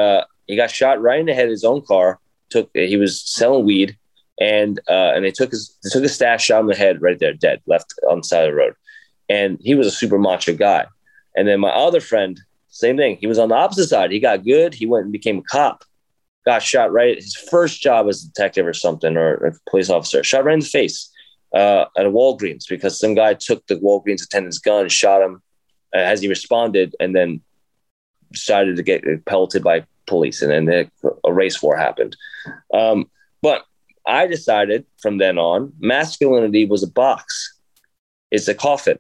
[0.46, 2.18] he got shot right in the head of his own car.
[2.50, 3.96] Took he was selling weed,
[4.40, 7.34] and and they took his they took his stash, shot in the head right there,
[7.34, 8.74] dead, left on the side of the road.
[9.28, 10.86] And he was a super macho guy.
[11.36, 12.40] And then my other friend,
[12.80, 13.16] same thing.
[13.20, 14.10] He was on the opposite side.
[14.10, 14.74] He got good.
[14.74, 15.84] He went and became a cop.
[16.46, 17.16] Got shot right.
[17.16, 20.60] His first job as a detective or something, or a police officer, shot right in
[20.60, 21.10] the face
[21.54, 25.42] uh, at a Walgreens because some guy took the Walgreens attendant's gun, shot him
[25.94, 27.40] uh, as he responded, and then
[28.32, 30.40] decided to get pelted by police.
[30.42, 30.90] And then
[31.24, 32.16] a race war happened.
[32.72, 33.10] Um,
[33.42, 33.64] but
[34.06, 37.58] I decided from then on, masculinity was a box.
[38.30, 38.98] It's a coffin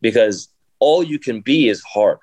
[0.00, 2.18] because all you can be is hard.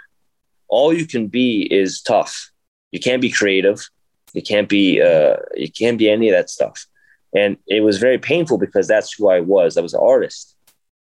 [0.70, 2.52] All you can be is tough.
[2.92, 3.88] You can't be creative.
[4.34, 6.86] You can't be uh, you can't be any of that stuff.
[7.34, 9.78] And it was very painful because that's who I was.
[9.78, 10.56] I was an artist,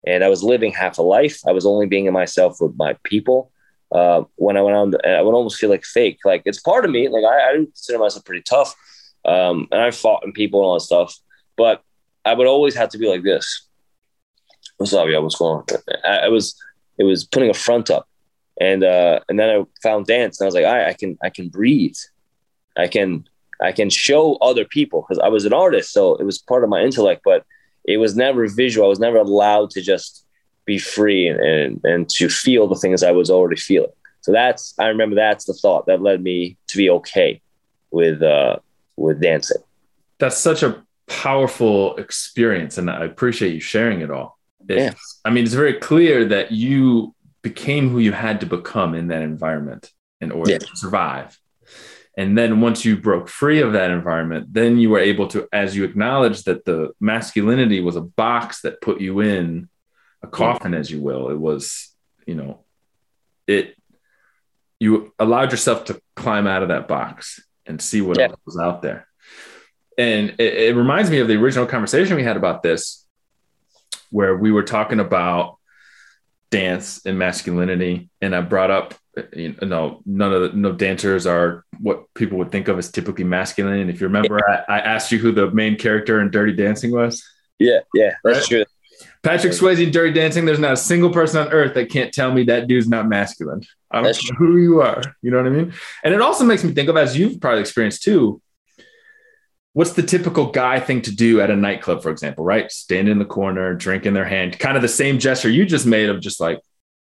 [0.07, 1.41] and I was living half a life.
[1.47, 3.53] I was only being myself with my people.
[3.93, 6.19] Uh, when I went on, I would almost feel like fake.
[6.25, 7.09] Like it's part of me.
[7.09, 8.75] Like I, I consider myself pretty tough,
[9.25, 11.17] um, and I fought in people and all that stuff.
[11.57, 11.83] But
[12.25, 13.67] I would always have to be like this
[14.81, 15.21] what's up, yo?
[15.21, 15.65] What's going on?
[16.05, 16.59] I, I, was
[16.99, 18.09] it was putting a front up,
[18.61, 21.31] and uh, and then I found dance, and I was like, I, I can I
[21.31, 21.97] can breathe,
[22.77, 23.27] I can
[23.61, 26.71] I can show other people because I was an artist, so it was part of
[26.71, 27.45] my intellect, but
[27.85, 28.87] it was never visual.
[28.87, 30.25] I was never allowed to just
[30.67, 33.91] be free and, and, and to feel the things I was already feeling.
[34.21, 37.41] So that's I remember that's the thought that led me to be okay
[37.91, 38.59] with uh,
[38.97, 39.63] with dancing.
[40.19, 44.39] That's such a powerful experience, and I appreciate you sharing it all
[44.69, 44.93] yeah.
[45.25, 49.23] I mean, it's very clear that you became who you had to become in that
[49.23, 50.59] environment in order yeah.
[50.59, 51.39] to survive.
[52.17, 55.77] And then once you broke free of that environment, then you were able to, as
[55.77, 59.69] you acknowledged that the masculinity was a box that put you in
[60.23, 61.31] a coffin, as you will.
[61.31, 61.95] It was,
[62.27, 62.65] you know,
[63.47, 63.75] it,
[64.79, 68.29] you allowed yourself to climb out of that box and see what yeah.
[68.29, 69.07] else was out there.
[69.97, 73.07] And it, it reminds me of the original conversation we had about this
[74.11, 75.59] where we were talking about
[76.51, 78.95] dance and masculinity, and I brought up,
[79.33, 83.25] you know, none of the no dancers are what people would think of as typically
[83.25, 83.81] masculine.
[83.81, 86.93] And if you remember, I, I, asked you who the main character in Dirty Dancing
[86.93, 87.25] was.
[87.59, 88.65] Yeah, yeah, that's true.
[89.23, 90.45] Patrick Swayze in Dirty Dancing.
[90.45, 93.63] There's not a single person on earth that can't tell me that dude's not masculine.
[93.91, 94.53] I don't that's know true.
[94.53, 95.03] who you are.
[95.23, 95.73] You know what I mean?
[96.03, 98.41] And it also makes me think of, as you've probably experienced too,
[99.73, 102.71] what's the typical guy thing to do at a nightclub, for example, right?
[102.71, 105.87] Stand in the corner, drink in their hand, kind of the same gesture you just
[105.87, 106.61] made of just like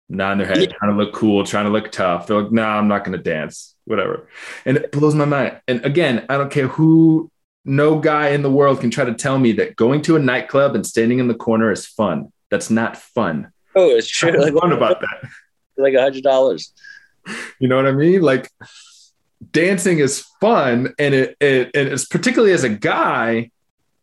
[0.08, 0.76] nodding their head, yeah.
[0.78, 2.26] trying to look cool, trying to look tough.
[2.26, 4.28] They're like, no, nah, I'm not going to dance, whatever.
[4.64, 5.60] And it blows my mind.
[5.68, 7.30] And again, I don't care who,
[7.64, 10.74] no guy in the world can try to tell me that going to a nightclub
[10.74, 12.32] and standing in the corner is fun.
[12.50, 13.52] That's not fun.
[13.74, 14.38] Oh, it's true.
[14.38, 15.30] Like, fun about that.
[15.76, 16.72] Like a hundred dollars.
[17.58, 18.20] You know what I mean?
[18.20, 18.50] Like,
[19.52, 23.50] dancing is fun and it, it and it's particularly as a guy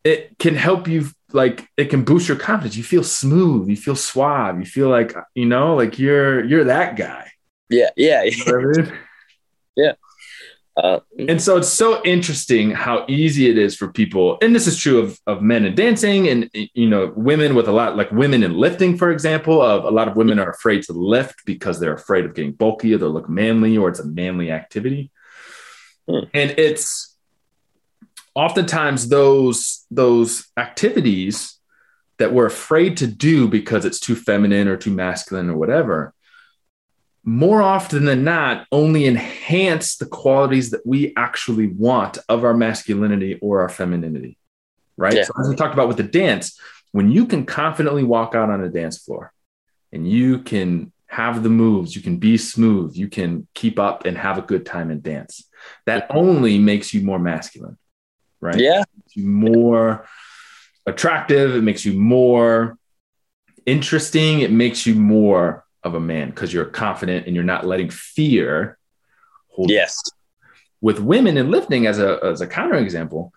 [0.03, 3.95] it can help you like it can boost your confidence you feel smooth you feel
[3.95, 7.31] suave you feel like you know like you're you're that guy
[7.69, 8.93] yeah yeah you know I mean?
[9.75, 9.93] yeah
[10.77, 14.77] uh, and so it's so interesting how easy it is for people, and this is
[14.77, 18.41] true of, of men in dancing and you know women with a lot like women
[18.41, 19.61] in lifting, for example.
[19.61, 22.93] Of a lot of women are afraid to lift because they're afraid of getting bulky
[22.93, 25.11] or they look manly or it's a manly activity.
[26.07, 26.25] Hmm.
[26.33, 27.15] And it's
[28.35, 31.57] oftentimes those those activities
[32.17, 36.13] that we're afraid to do because it's too feminine or too masculine or whatever
[37.23, 43.37] more often than not only enhance the qualities that we actually want of our masculinity
[43.41, 44.37] or our femininity
[44.97, 45.23] right yeah.
[45.23, 46.59] so as we talked about with the dance
[46.91, 49.33] when you can confidently walk out on a dance floor
[49.91, 54.17] and you can have the moves you can be smooth you can keep up and
[54.17, 55.45] have a good time and dance
[55.85, 57.77] that only makes you more masculine,
[58.39, 58.57] right?
[58.57, 58.83] Yeah.
[59.15, 60.07] more
[60.85, 61.55] attractive.
[61.55, 62.77] It makes you more
[63.65, 64.41] interesting.
[64.41, 68.77] It makes you more of a man because you're confident and you're not letting fear
[69.49, 69.69] hold.
[69.69, 70.01] Yes.
[70.05, 70.11] You.
[70.81, 73.31] With women in lifting, as a as a counter example,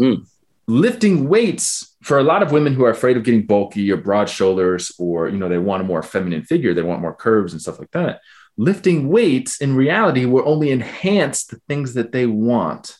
[0.00, 0.24] mm.
[0.68, 4.28] Lifting weights for a lot of women who are afraid of getting bulky or broad
[4.28, 7.60] shoulders, or you know they want a more feminine figure, they want more curves and
[7.60, 8.20] stuff like that
[8.58, 12.98] lifting weights in reality will only enhance the things that they want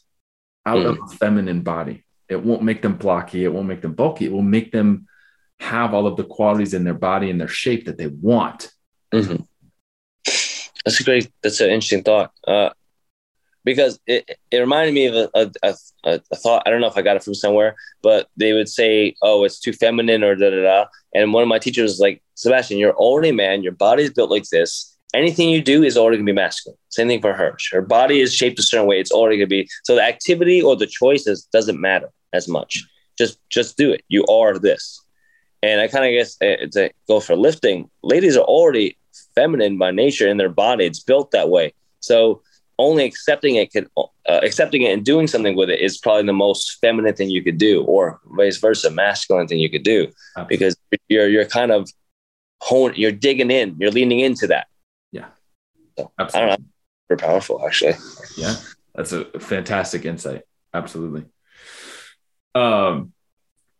[0.64, 0.86] out mm.
[0.86, 2.04] of a feminine body.
[2.28, 3.44] It won't make them blocky.
[3.44, 4.26] It won't make them bulky.
[4.26, 5.06] It will make them
[5.58, 8.70] have all of the qualities in their body and their shape that they want.
[9.12, 9.42] Mm-hmm.
[10.84, 11.30] That's a great.
[11.42, 12.32] That's an interesting thought.
[12.46, 12.70] Uh,
[13.68, 16.62] because it, it reminded me of a, a, a, a, thought.
[16.64, 19.60] I don't know if I got it from somewhere, but they would say, "Oh, it's
[19.60, 20.84] too feminine," or da da da.
[21.14, 23.62] And one of my teachers was like, "Sebastian, you're already a man.
[23.62, 24.96] Your body's built like this.
[25.12, 26.78] Anything you do is already gonna be masculine.
[26.88, 27.58] Same thing for her.
[27.70, 29.00] Her body is shaped a certain way.
[29.00, 29.68] It's already gonna be.
[29.84, 32.82] So the activity or the choices doesn't matter as much.
[33.18, 34.02] Just just do it.
[34.08, 34.98] You are this."
[35.62, 37.90] And I kind of guess eh, it's a go for lifting.
[38.02, 38.96] Ladies are already
[39.34, 40.86] feminine by nature in their body.
[40.86, 41.74] It's built that way.
[42.00, 42.42] So
[42.78, 46.32] only accepting it could uh, accepting it and doing something with it is probably the
[46.32, 50.56] most feminine thing you could do, or vice versa, masculine thing you could do, Absolutely.
[50.56, 50.76] because
[51.08, 51.90] you're you're kind of
[52.60, 54.66] hone, you're digging in, you're leaning into that.
[55.12, 55.26] Yeah.
[55.98, 56.52] So Absolutely.
[56.52, 56.66] I don't know.
[57.08, 57.94] Very powerful, actually.
[58.36, 58.54] Yeah,
[58.94, 60.42] that's a fantastic insight.
[60.74, 61.24] Absolutely.
[62.54, 63.12] Um,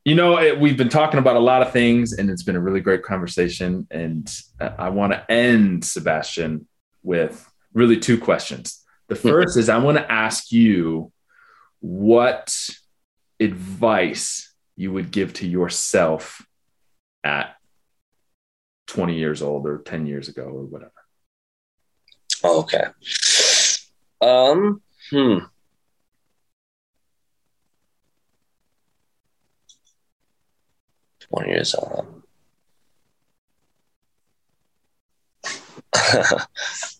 [0.04, 2.60] you know, it, we've been talking about a lot of things, and it's been a
[2.60, 3.86] really great conversation.
[3.90, 4.26] And
[4.58, 6.66] I want to end, Sebastian,
[7.02, 8.82] with really two questions.
[9.08, 9.28] The hmm.
[9.28, 11.12] first is I want to ask you
[11.80, 12.54] what
[13.40, 16.46] advice you would give to yourself
[17.24, 17.56] at
[18.88, 20.92] 20 years old or 10 years ago or whatever.
[22.44, 22.84] Okay.
[24.20, 24.80] Um,
[25.10, 25.38] hmm.
[31.30, 32.22] 20 years old.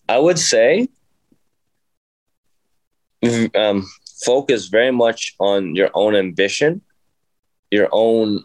[0.09, 0.89] I would say
[3.55, 3.87] um,
[4.25, 6.81] focus very much on your own ambition,
[7.71, 8.43] your own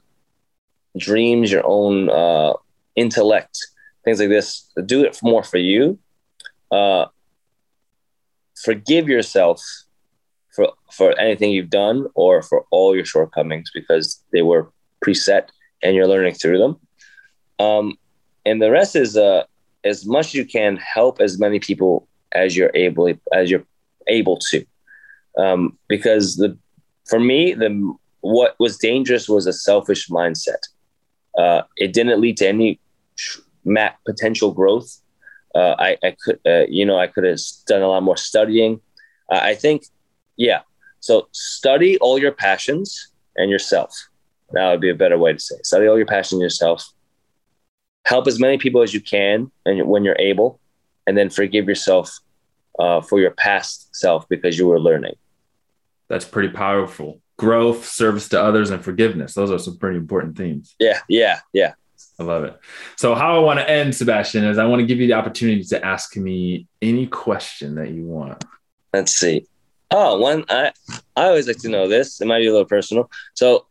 [0.96, 2.54] dreams, your own uh,
[2.96, 3.58] intellect,
[4.04, 4.70] things like this.
[4.86, 5.98] Do it more for you.
[6.70, 7.06] Uh,
[8.62, 9.62] forgive yourself
[10.54, 14.70] for for anything you've done or for all your shortcomings because they were
[15.04, 15.48] preset
[15.82, 16.76] and you're learning through them.
[17.58, 17.96] Um,
[18.46, 19.44] and the rest is uh,
[19.84, 23.64] as much as you can help as many people as you're able as you're
[24.06, 24.64] able to,
[25.38, 26.56] um, because the
[27.06, 30.62] for me the what was dangerous was a selfish mindset.
[31.36, 32.80] Uh, it didn't lead to any
[34.06, 35.00] potential growth.
[35.54, 38.80] Uh, I, I, could, uh, you know, I could have done a lot more studying.
[39.30, 39.84] I think,
[40.36, 40.60] yeah.
[41.00, 43.92] So study all your passions and yourself.
[44.52, 45.56] That would be a better way to say.
[45.56, 45.66] It.
[45.66, 46.92] Study all your passion yourself.
[48.06, 50.60] Help as many people as you can, and when you're able,
[51.06, 52.18] and then forgive yourself
[52.78, 55.14] uh, for your past self because you were learning.
[56.08, 57.20] That's pretty powerful.
[57.36, 59.34] Growth, service to others, and forgiveness.
[59.34, 60.74] Those are some pretty important themes.
[60.78, 61.74] Yeah, yeah, yeah.
[62.18, 62.58] I love it.
[62.96, 65.64] So, how I want to end, Sebastian, is I want to give you the opportunity
[65.64, 68.44] to ask me any question that you want.
[68.92, 69.46] Let's see.
[69.90, 70.72] Oh, one I
[71.16, 72.20] I always like to know this.
[72.20, 73.10] It might be a little personal.
[73.34, 73.66] So,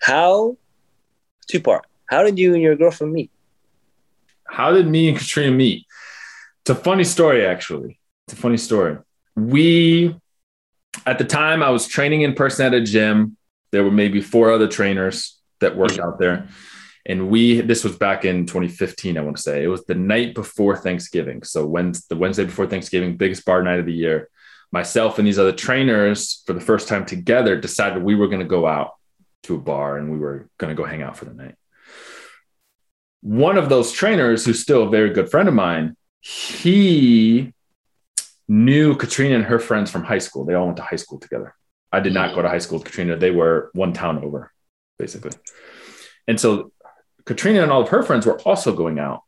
[0.00, 0.56] how,
[1.48, 3.30] two part, how did you and your girlfriend meet?
[4.48, 5.86] How did me and Katrina meet?
[6.62, 7.98] It's a funny story, actually.
[8.26, 8.98] It's a funny story.
[9.36, 10.16] We,
[11.04, 13.36] at the time, I was training in person at a gym.
[13.72, 16.48] There were maybe four other trainers that worked out there.
[17.04, 19.62] And we, this was back in 2015, I want to say.
[19.62, 21.42] It was the night before Thanksgiving.
[21.44, 24.28] So, when the Wednesday before Thanksgiving, biggest bar night of the year.
[24.72, 28.46] Myself and these other trainers, for the first time together, decided we were going to
[28.46, 28.94] go out
[29.44, 31.54] to a bar and we were going to go hang out for the night.
[33.20, 37.52] One of those trainers, who's still a very good friend of mine, he
[38.48, 40.44] knew Katrina and her friends from high school.
[40.44, 41.54] They all went to high school together.
[41.92, 43.16] I did not go to high school with Katrina.
[43.16, 44.52] They were one town over,
[44.98, 45.32] basically.
[46.28, 46.72] And so
[47.24, 49.22] Katrina and all of her friends were also going out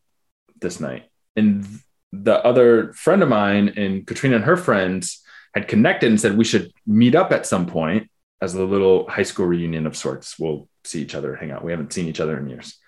[0.61, 1.05] this night.
[1.37, 1.67] And
[2.13, 5.23] the other friend of mine and Katrina and her friends
[5.55, 8.11] had connected and said we should meet up at some point
[8.41, 10.39] as a little high school reunion of sorts.
[10.39, 11.65] We'll see each other, hang out.
[11.65, 12.79] We haven't seen each other in years.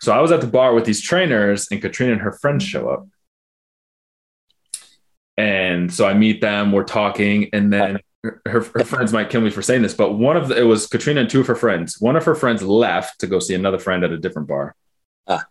[0.00, 2.88] So I was at the bar with these trainers, and Katrina and her friends show
[2.88, 3.06] up.
[5.42, 9.50] And so I meet them, we're talking, and then her, her friends might kill me
[9.50, 12.00] for saying this, but one of the, it was Katrina and two of her friends.
[12.00, 14.76] One of her friends left to go see another friend at a different bar.
[15.26, 15.44] Ah.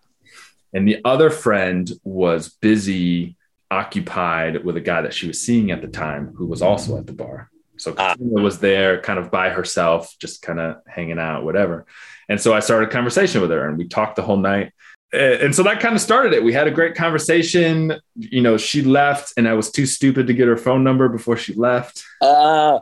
[0.73, 3.35] And the other friend was busy,
[3.69, 7.05] occupied with a guy that she was seeing at the time who was also at
[7.05, 7.51] the bar.
[7.75, 8.13] So ah.
[8.13, 11.85] Katrina was there kind of by herself, just kind of hanging out, whatever.
[12.29, 14.71] And so I started a conversation with her and we talked the whole night.
[15.13, 16.43] And so that kind of started it.
[16.43, 17.99] We had a great conversation.
[18.15, 21.35] You know, she left and I was too stupid to get her phone number before
[21.35, 22.03] she left.
[22.21, 22.79] Uh.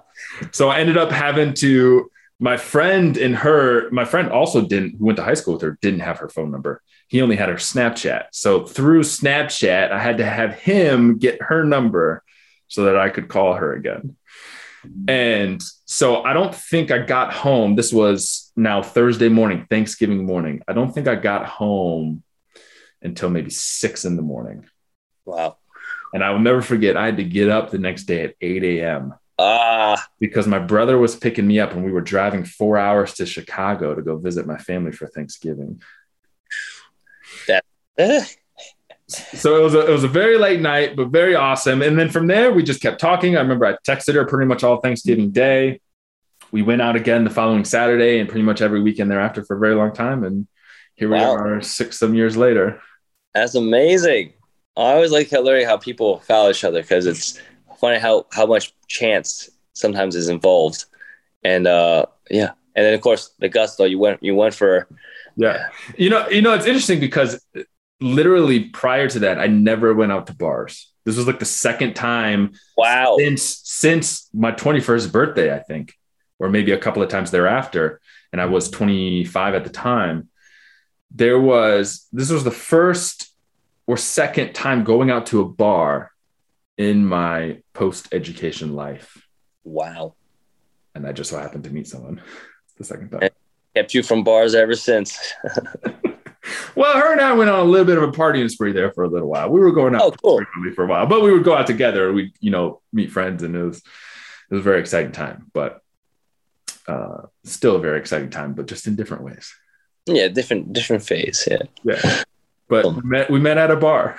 [0.52, 5.06] So I ended up having to, my friend and her, my friend also didn't, who
[5.06, 6.82] went to high school with her, didn't have her phone number.
[7.08, 8.26] He only had her Snapchat.
[8.32, 12.24] So through Snapchat, I had to have him get her number
[12.68, 14.16] so that I could call her again.
[15.08, 17.76] And so I don't think I got home.
[17.76, 20.62] This was now Thursday morning, Thanksgiving morning.
[20.68, 22.24] I don't think I got home
[23.02, 24.66] until maybe six in the morning.
[25.26, 25.58] Wow.
[26.14, 28.64] And I will never forget, I had to get up the next day at 8
[28.64, 29.14] a.m.
[29.38, 33.26] Ah, because my brother was picking me up and we were driving four hours to
[33.26, 35.82] Chicago to go visit my family for Thanksgiving.
[37.98, 38.26] eh,
[39.08, 41.82] So it was a, it was a very late night, but very awesome.
[41.82, 43.38] And then from there, we just kept talking.
[43.38, 45.80] I remember I texted her pretty much all Thanksgiving Day.
[46.52, 49.60] We went out again the following Saturday and pretty much every weekend thereafter for a
[49.60, 50.24] very long time.
[50.24, 50.48] And
[50.96, 52.82] here we are six some years later.
[53.34, 54.34] that's amazing.
[54.76, 57.40] I always like learning how people follow each other because it's
[57.80, 60.86] funny how how much chance sometimes is involved.
[61.44, 62.52] And uh yeah.
[62.76, 64.88] And then of course the gusto you went you went for
[65.36, 65.68] Yeah.
[65.98, 67.44] You know, you know, it's interesting because
[68.02, 70.92] literally prior to that, I never went out to bars.
[71.06, 73.16] This was like the second time wow.
[73.18, 75.94] since since my 21st birthday, I think,
[76.40, 78.00] or maybe a couple of times thereafter.
[78.32, 78.86] And I was mm-hmm.
[78.86, 80.30] 25 at the time.
[81.12, 83.34] There was this was the first
[83.88, 86.12] or second time going out to a bar
[86.78, 89.26] in my post-education life.
[89.64, 90.16] Wow.
[90.94, 92.22] And I just so happened to meet someone
[92.78, 93.30] the second time.
[93.76, 95.34] Kept you from bars ever since.
[96.76, 99.04] Well, her and I went on a little bit of a partying spree there for
[99.04, 99.50] a little while.
[99.50, 100.42] We were going out Oh, cool.
[100.76, 102.14] for a while, but we would go out together.
[102.14, 105.48] We, you know, meet friends, and it was it was a very exciting time.
[105.54, 105.82] But
[106.90, 109.54] uh, still a very exciting time, but just in different ways.
[110.06, 111.48] Yeah, different different phase.
[111.50, 111.64] Yeah.
[111.84, 112.24] Yeah.
[112.68, 112.94] But Cool.
[112.94, 114.18] we met we met at a bar.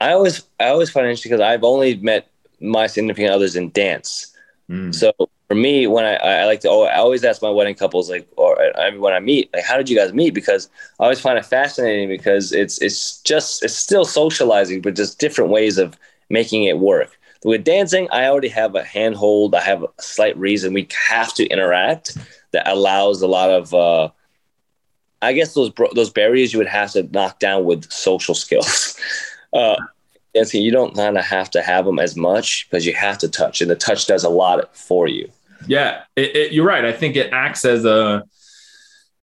[0.00, 2.28] I always I always find it interesting because I've only met
[2.60, 4.34] my significant others in dance.
[4.70, 4.94] Mm.
[4.94, 5.12] So
[5.48, 8.58] for me, when I, I like to, I always ask my wedding couples, like, or
[8.78, 10.32] everyone I meet, like, how did you guys meet?
[10.32, 15.18] Because I always find it fascinating because it's it's just it's still socializing, but just
[15.18, 15.98] different ways of
[16.30, 17.18] making it work.
[17.44, 19.54] With dancing, I already have a handhold.
[19.54, 22.16] I have a slight reason we have to interact
[22.52, 24.10] that allows a lot of, uh,
[25.20, 28.96] I guess those those barriers you would have to knock down with social skills.
[29.52, 29.76] uh,
[30.34, 33.28] dancing, you don't kind of have to have them as much because you have to
[33.28, 35.28] touch, and the touch does a lot for you.
[35.66, 36.84] Yeah, it, it, you're right.
[36.84, 38.24] I think it acts as a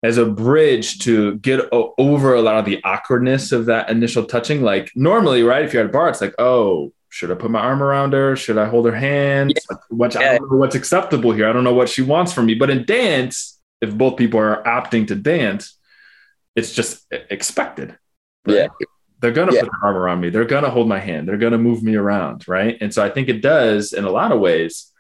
[0.03, 4.25] as a bridge to get o- over a lot of the awkwardness of that initial
[4.25, 4.62] touching.
[4.62, 5.64] Like normally, right?
[5.64, 8.37] If you're at a bar, it's like, oh, should I put my arm around her?
[8.37, 9.53] Should I hold her hand?
[9.69, 11.49] Like, what, I don't know what's acceptable here.
[11.49, 12.55] I don't know what she wants from me.
[12.55, 15.77] But in dance, if both people are opting to dance,
[16.55, 17.99] it's just expected.
[18.47, 18.55] right?
[18.57, 18.87] Yeah.
[19.21, 19.62] They're gonna Yeah.
[19.62, 20.31] put their arm around me.
[20.31, 21.27] They're gonna hold my hand.
[21.29, 22.79] They're gonna move me around, right?
[22.81, 24.93] And so I think it does in a lot of ways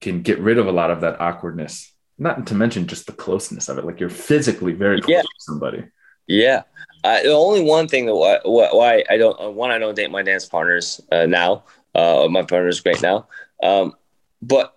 [0.00, 1.94] can get rid of a lot of that awkwardness.
[2.18, 3.84] Not to mention just the closeness of it.
[3.84, 5.22] Like you're physically very close Yeah.
[5.22, 5.84] to somebody.
[6.26, 6.62] Yeah.
[7.04, 10.10] Uh, the only one thing that why, why- I don't uh, one I don't date
[10.10, 11.64] my dance partners uh, now.
[11.94, 13.26] Uh, my partner's great now,
[13.62, 13.94] um,
[14.42, 14.76] but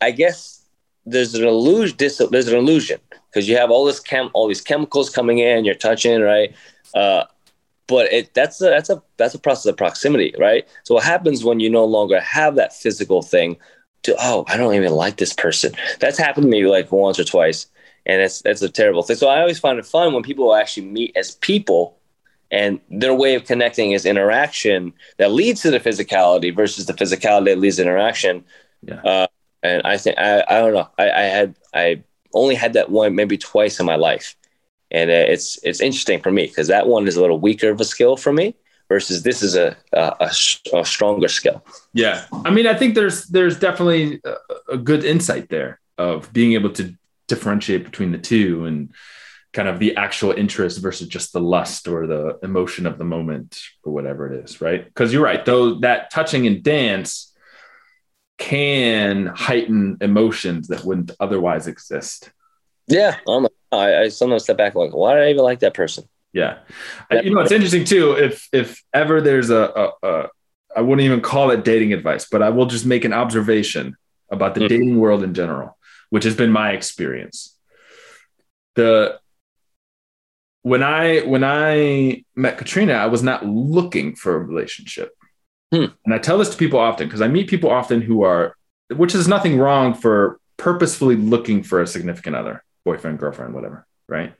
[0.00, 0.62] I guess
[1.04, 1.96] there's an illusion.
[1.98, 3.00] There's an illusion
[3.30, 5.64] because you have all this chem, all these chemicals coming in.
[5.64, 6.54] You're touching, right?
[6.94, 7.24] Uh,
[7.86, 10.66] but it that's a that's a that's a process of proximity, right?
[10.84, 13.56] So what happens when you no longer have that physical thing?
[14.04, 15.72] To oh, I don't even like this person.
[16.00, 17.66] That's happened to me like once or twice
[18.06, 19.16] and that's that's a terrible thing.
[19.16, 21.98] So I always find it fun when people actually meet as people,
[22.50, 27.46] and their way of connecting is interaction that leads to the physicality versus the physicality
[27.46, 28.44] that leads to interaction.
[28.82, 29.00] Yeah.
[29.02, 29.26] Uh,
[29.62, 30.88] and I think I, I don't know.
[30.98, 32.02] I, I had I
[32.34, 34.36] only had that one maybe twice in my life,
[34.90, 37.80] and uh, it's it's interesting for me because that one is a little weaker of
[37.80, 38.56] a skill for me
[38.88, 41.64] versus this is a a stronger skill.
[41.94, 42.24] Yeah.
[42.44, 44.34] I mean, I think there's there's definitely a,
[44.74, 46.94] a good insight there of being able to
[47.32, 48.94] differentiate between the two and
[49.54, 53.58] kind of the actual interest versus just the lust or the emotion of the moment
[53.84, 54.84] or whatever it is, right?
[54.84, 57.32] Because you're right, though that touching and dance
[58.38, 62.30] can heighten emotions that wouldn't otherwise exist.
[62.86, 66.04] Yeah, I'm, I, I sometimes step back like, why did I even like that person?
[66.32, 66.58] Yeah.
[67.10, 68.12] You know, it's interesting too.
[68.12, 70.28] If if ever there's a, a, a
[70.74, 73.96] I wouldn't even call it dating advice, but I will just make an observation
[74.30, 74.68] about the Mhm.
[74.68, 75.76] dating world in general,
[76.12, 77.56] which has been my experience.
[78.74, 79.18] The
[80.60, 85.16] when I when I met Katrina, I was not looking for a relationship.
[85.72, 85.86] Hmm.
[86.04, 88.54] And I tell this to people often because I meet people often who are,
[88.94, 94.34] which is nothing wrong for purposefully looking for a significant other, boyfriend, girlfriend, whatever, right?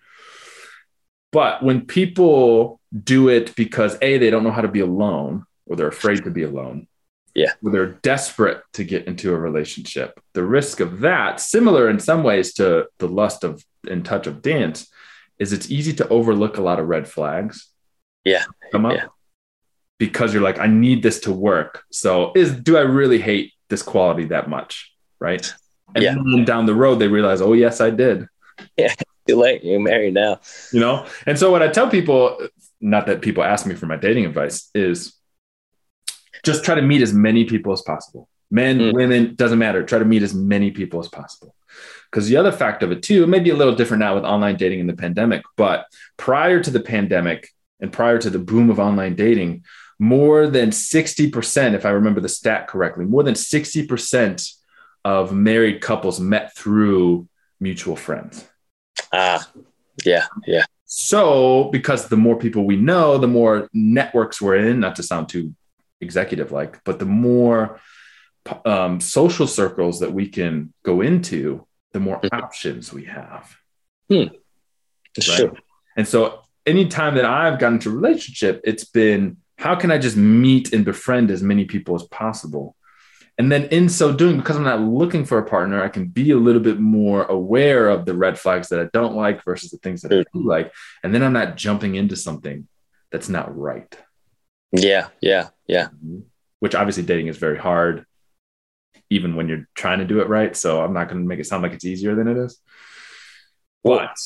[1.32, 5.76] But when people do it because A, they don't know how to be alone or
[5.76, 6.86] they're afraid to be alone.
[7.34, 7.52] Yeah.
[7.62, 10.20] They're desperate to get into a relationship.
[10.34, 14.42] The risk of that, similar in some ways to the lust of in touch of
[14.42, 14.88] dance,
[15.38, 17.68] is it's easy to overlook a lot of red flags.
[18.24, 18.44] Yeah.
[18.70, 19.06] Come up Yeah.
[19.98, 21.82] because you're like, I need this to work.
[21.90, 25.52] So is do I really hate this quality that much, right?
[25.94, 26.14] And Yeah.
[26.14, 28.26] then down the road, they realize, oh, yes, I did.
[28.76, 28.94] Yeah,
[29.28, 29.64] too late.
[29.64, 30.40] You're married now.
[30.72, 31.06] You know?
[31.26, 32.48] And so, what I tell people,
[32.80, 35.14] not that people ask me for my dating advice, is
[36.42, 38.28] just try to meet as many people as possible.
[38.50, 38.92] Men, Mm.
[38.94, 39.82] women, doesn't matter.
[39.82, 41.54] Try to meet as many people as possible.
[42.10, 44.24] Because the other fact of it, too, it may be a little different now with
[44.24, 45.86] online dating in the pandemic, but
[46.18, 47.48] prior to the pandemic
[47.80, 49.64] and prior to the boom of online dating,
[49.98, 54.52] more than 60%, if I remember the stat correctly, more than 60%
[55.04, 57.28] of married couples met through
[57.60, 58.44] mutual friends.
[59.12, 59.48] Ah,
[60.04, 60.64] yeah, yeah.
[60.84, 65.28] So, because the more people we know, the more networks we're in, not to sound
[65.30, 65.54] too
[66.02, 67.80] executive like, but the more
[68.64, 72.42] um, social circles that we can go into, the more Mhm.
[72.42, 73.56] options we have.
[74.10, 75.38] It's Right.
[75.38, 75.56] true.
[75.96, 80.16] And so, anytime that I've gotten into a relationship, it's been how can I just
[80.16, 82.74] meet and befriend as many people as possible?
[83.38, 86.32] And then, in so doing, because I'm not looking for a partner, I can be
[86.32, 89.78] a little bit more aware of the red flags that I don't like versus the
[89.78, 90.72] things that I do like.
[91.04, 92.66] And then I'm not jumping into something
[93.12, 93.96] that's not right,
[94.72, 95.88] Yeah, yeah, yeah.
[95.88, 96.20] Mm-hmm.
[96.60, 98.06] which obviously dating is very hard,
[99.10, 100.56] even when you're trying to do it right.
[100.56, 102.58] So, I'm not going to make it sound like it's easier than it is.
[103.84, 104.16] Well, But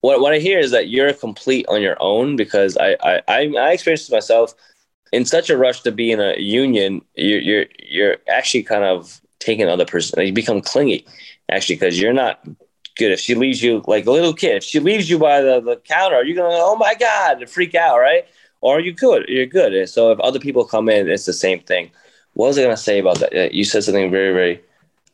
[0.00, 3.52] what what I hear is that you're complete on your own because I I I,
[3.58, 4.54] I experienced it myself
[5.12, 7.02] in such a rush to be in a union.
[7.14, 10.24] You're you're you're actually kind of taking the other person.
[10.26, 11.06] You become clingy
[11.50, 12.44] actually because you're not
[12.96, 13.12] good.
[13.12, 15.76] If she leaves you like a little kid, if she leaves you by the, the
[15.76, 18.26] counter, you're gonna oh my god, freak out, right?
[18.60, 19.88] Or you good, you're good.
[19.88, 21.90] So if other people come in, it's the same thing.
[22.34, 23.54] What was I gonna say about that?
[23.54, 24.62] You said something very very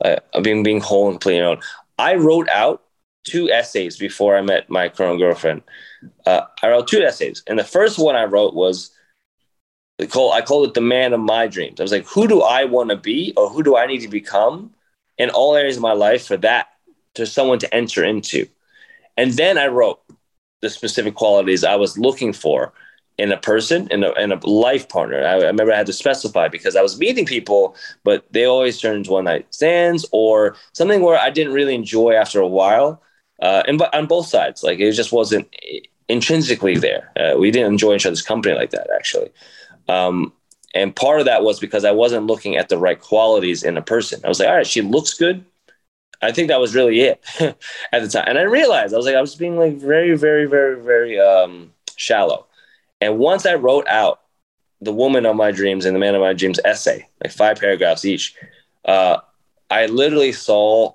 [0.05, 1.61] uh, being being whole and your own.
[1.99, 2.83] I wrote out
[3.25, 5.63] two essays before I met my current girlfriend.
[6.27, 8.91] Uh, I wrote two essays, and the first one I wrote was
[9.99, 11.81] I called it the man of my dreams.
[11.81, 14.09] I was like, who do I want to be, or who do I need to
[14.09, 14.75] become
[15.17, 16.69] in all areas of my life for that
[17.15, 18.47] to someone to enter into,
[19.17, 20.01] and then I wrote
[20.61, 22.73] the specific qualities I was looking for
[23.19, 25.25] in a person in a, in a life partner.
[25.25, 28.79] I, I remember I had to specify because I was meeting people, but they always
[28.81, 33.03] turned into one night stands or something where I didn't really enjoy after a while
[33.41, 35.55] uh, and but on both sides, like it just wasn't
[36.09, 37.13] intrinsically there.
[37.19, 39.31] Uh, we didn't enjoy each other's company like that, actually.
[39.89, 40.33] Um,
[40.75, 43.83] and part of that was because I wasn't looking at the right qualities in a
[43.83, 44.21] person.
[44.25, 45.45] I was like, all right, she looks good.
[46.23, 47.25] I think that was really it
[47.93, 48.25] at the time.
[48.27, 51.73] And I realized I was like, I was being like very, very, very, very um,
[51.97, 52.47] shallow.
[53.01, 54.21] And once I wrote out
[54.81, 58.05] the woman of my dreams and the man of my dreams essay, like five paragraphs
[58.05, 58.35] each,
[58.85, 59.19] uh,
[59.71, 60.93] I literally saw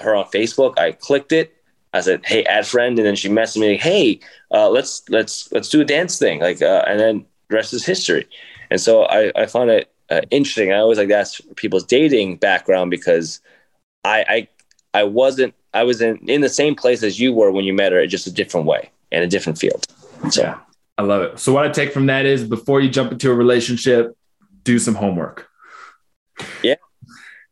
[0.00, 0.78] her on Facebook.
[0.78, 1.54] I clicked it.
[1.92, 4.20] I said, "Hey, add friend," and then she messaged me, "Hey,
[4.52, 7.84] uh, let's let's let's do a dance thing." Like, uh, and then the rest is
[7.84, 8.26] history.
[8.70, 10.72] And so I I find it uh, interesting.
[10.72, 13.40] I always like to ask people's dating background because
[14.04, 14.48] I I
[15.00, 17.92] I wasn't I was in in the same place as you were when you met
[17.92, 19.86] her, just a different way and a different field.
[20.30, 20.58] So Yeah,
[20.96, 21.38] I love it.
[21.38, 24.16] So what I take from that is before you jump into a relationship,
[24.62, 25.48] do some homework.
[26.62, 26.76] Yeah.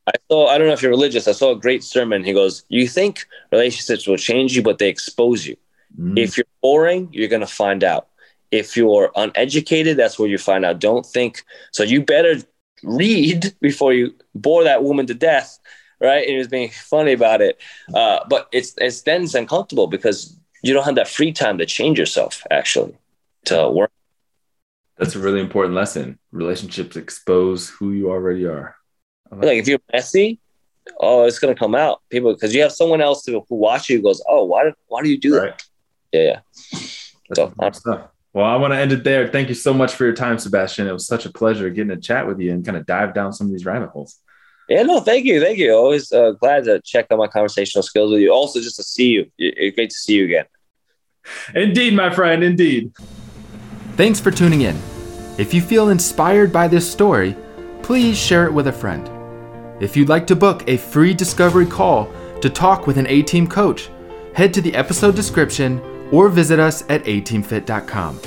[0.06, 1.28] I saw, I don't know if you're religious.
[1.28, 2.24] I saw a great sermon.
[2.24, 5.56] He goes, You think relationships will change you, but they expose you.
[5.98, 6.18] Mm.
[6.18, 8.08] If you're boring, you're going to find out.
[8.50, 10.78] If you're uneducated, that's where you find out.
[10.78, 11.44] Don't think.
[11.70, 12.36] So you better
[12.82, 15.58] read before you bore that woman to death,
[16.00, 16.22] right?
[16.22, 17.60] And he was being funny about it.
[17.94, 21.66] Uh, but it's, it's then it's uncomfortable because you don't have that free time to
[21.66, 22.94] change yourself, actually,
[23.46, 23.90] to work.
[24.98, 26.18] That's a really important lesson.
[26.30, 28.76] Relationships expose who you already are.
[29.30, 30.38] Like Like if you're messy,
[31.00, 32.02] oh, it's going to come out.
[32.10, 35.02] People, because you have someone else who, who watch you goes, Oh, why, did- why
[35.02, 35.62] do you do that?
[36.12, 36.78] Yeah, yeah.
[37.34, 38.10] So, stuff.
[38.34, 39.28] Well, I want to end it there.
[39.28, 40.86] Thank you so much for your time, Sebastian.
[40.86, 43.32] It was such a pleasure getting to chat with you and kind of dive down
[43.32, 44.18] some of these rabbit holes.
[44.68, 45.72] Yeah, no, thank you, thank you.
[45.74, 48.30] Always uh, glad to check on my conversational skills with you.
[48.32, 50.44] Also, just to see you, it's great to see you again.
[51.54, 52.92] Indeed, my friend, indeed.
[53.96, 54.76] Thanks for tuning in.
[55.38, 57.36] If you feel inspired by this story,
[57.82, 59.08] please share it with a friend.
[59.82, 62.10] If you'd like to book a free discovery call
[62.40, 63.90] to talk with an A Team coach,
[64.34, 68.20] head to the episode description or visit us at ateamfit.com.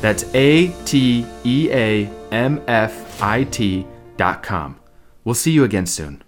[0.00, 4.78] That's A T E A M F I T.com.
[5.24, 6.22] We'll see you again soon.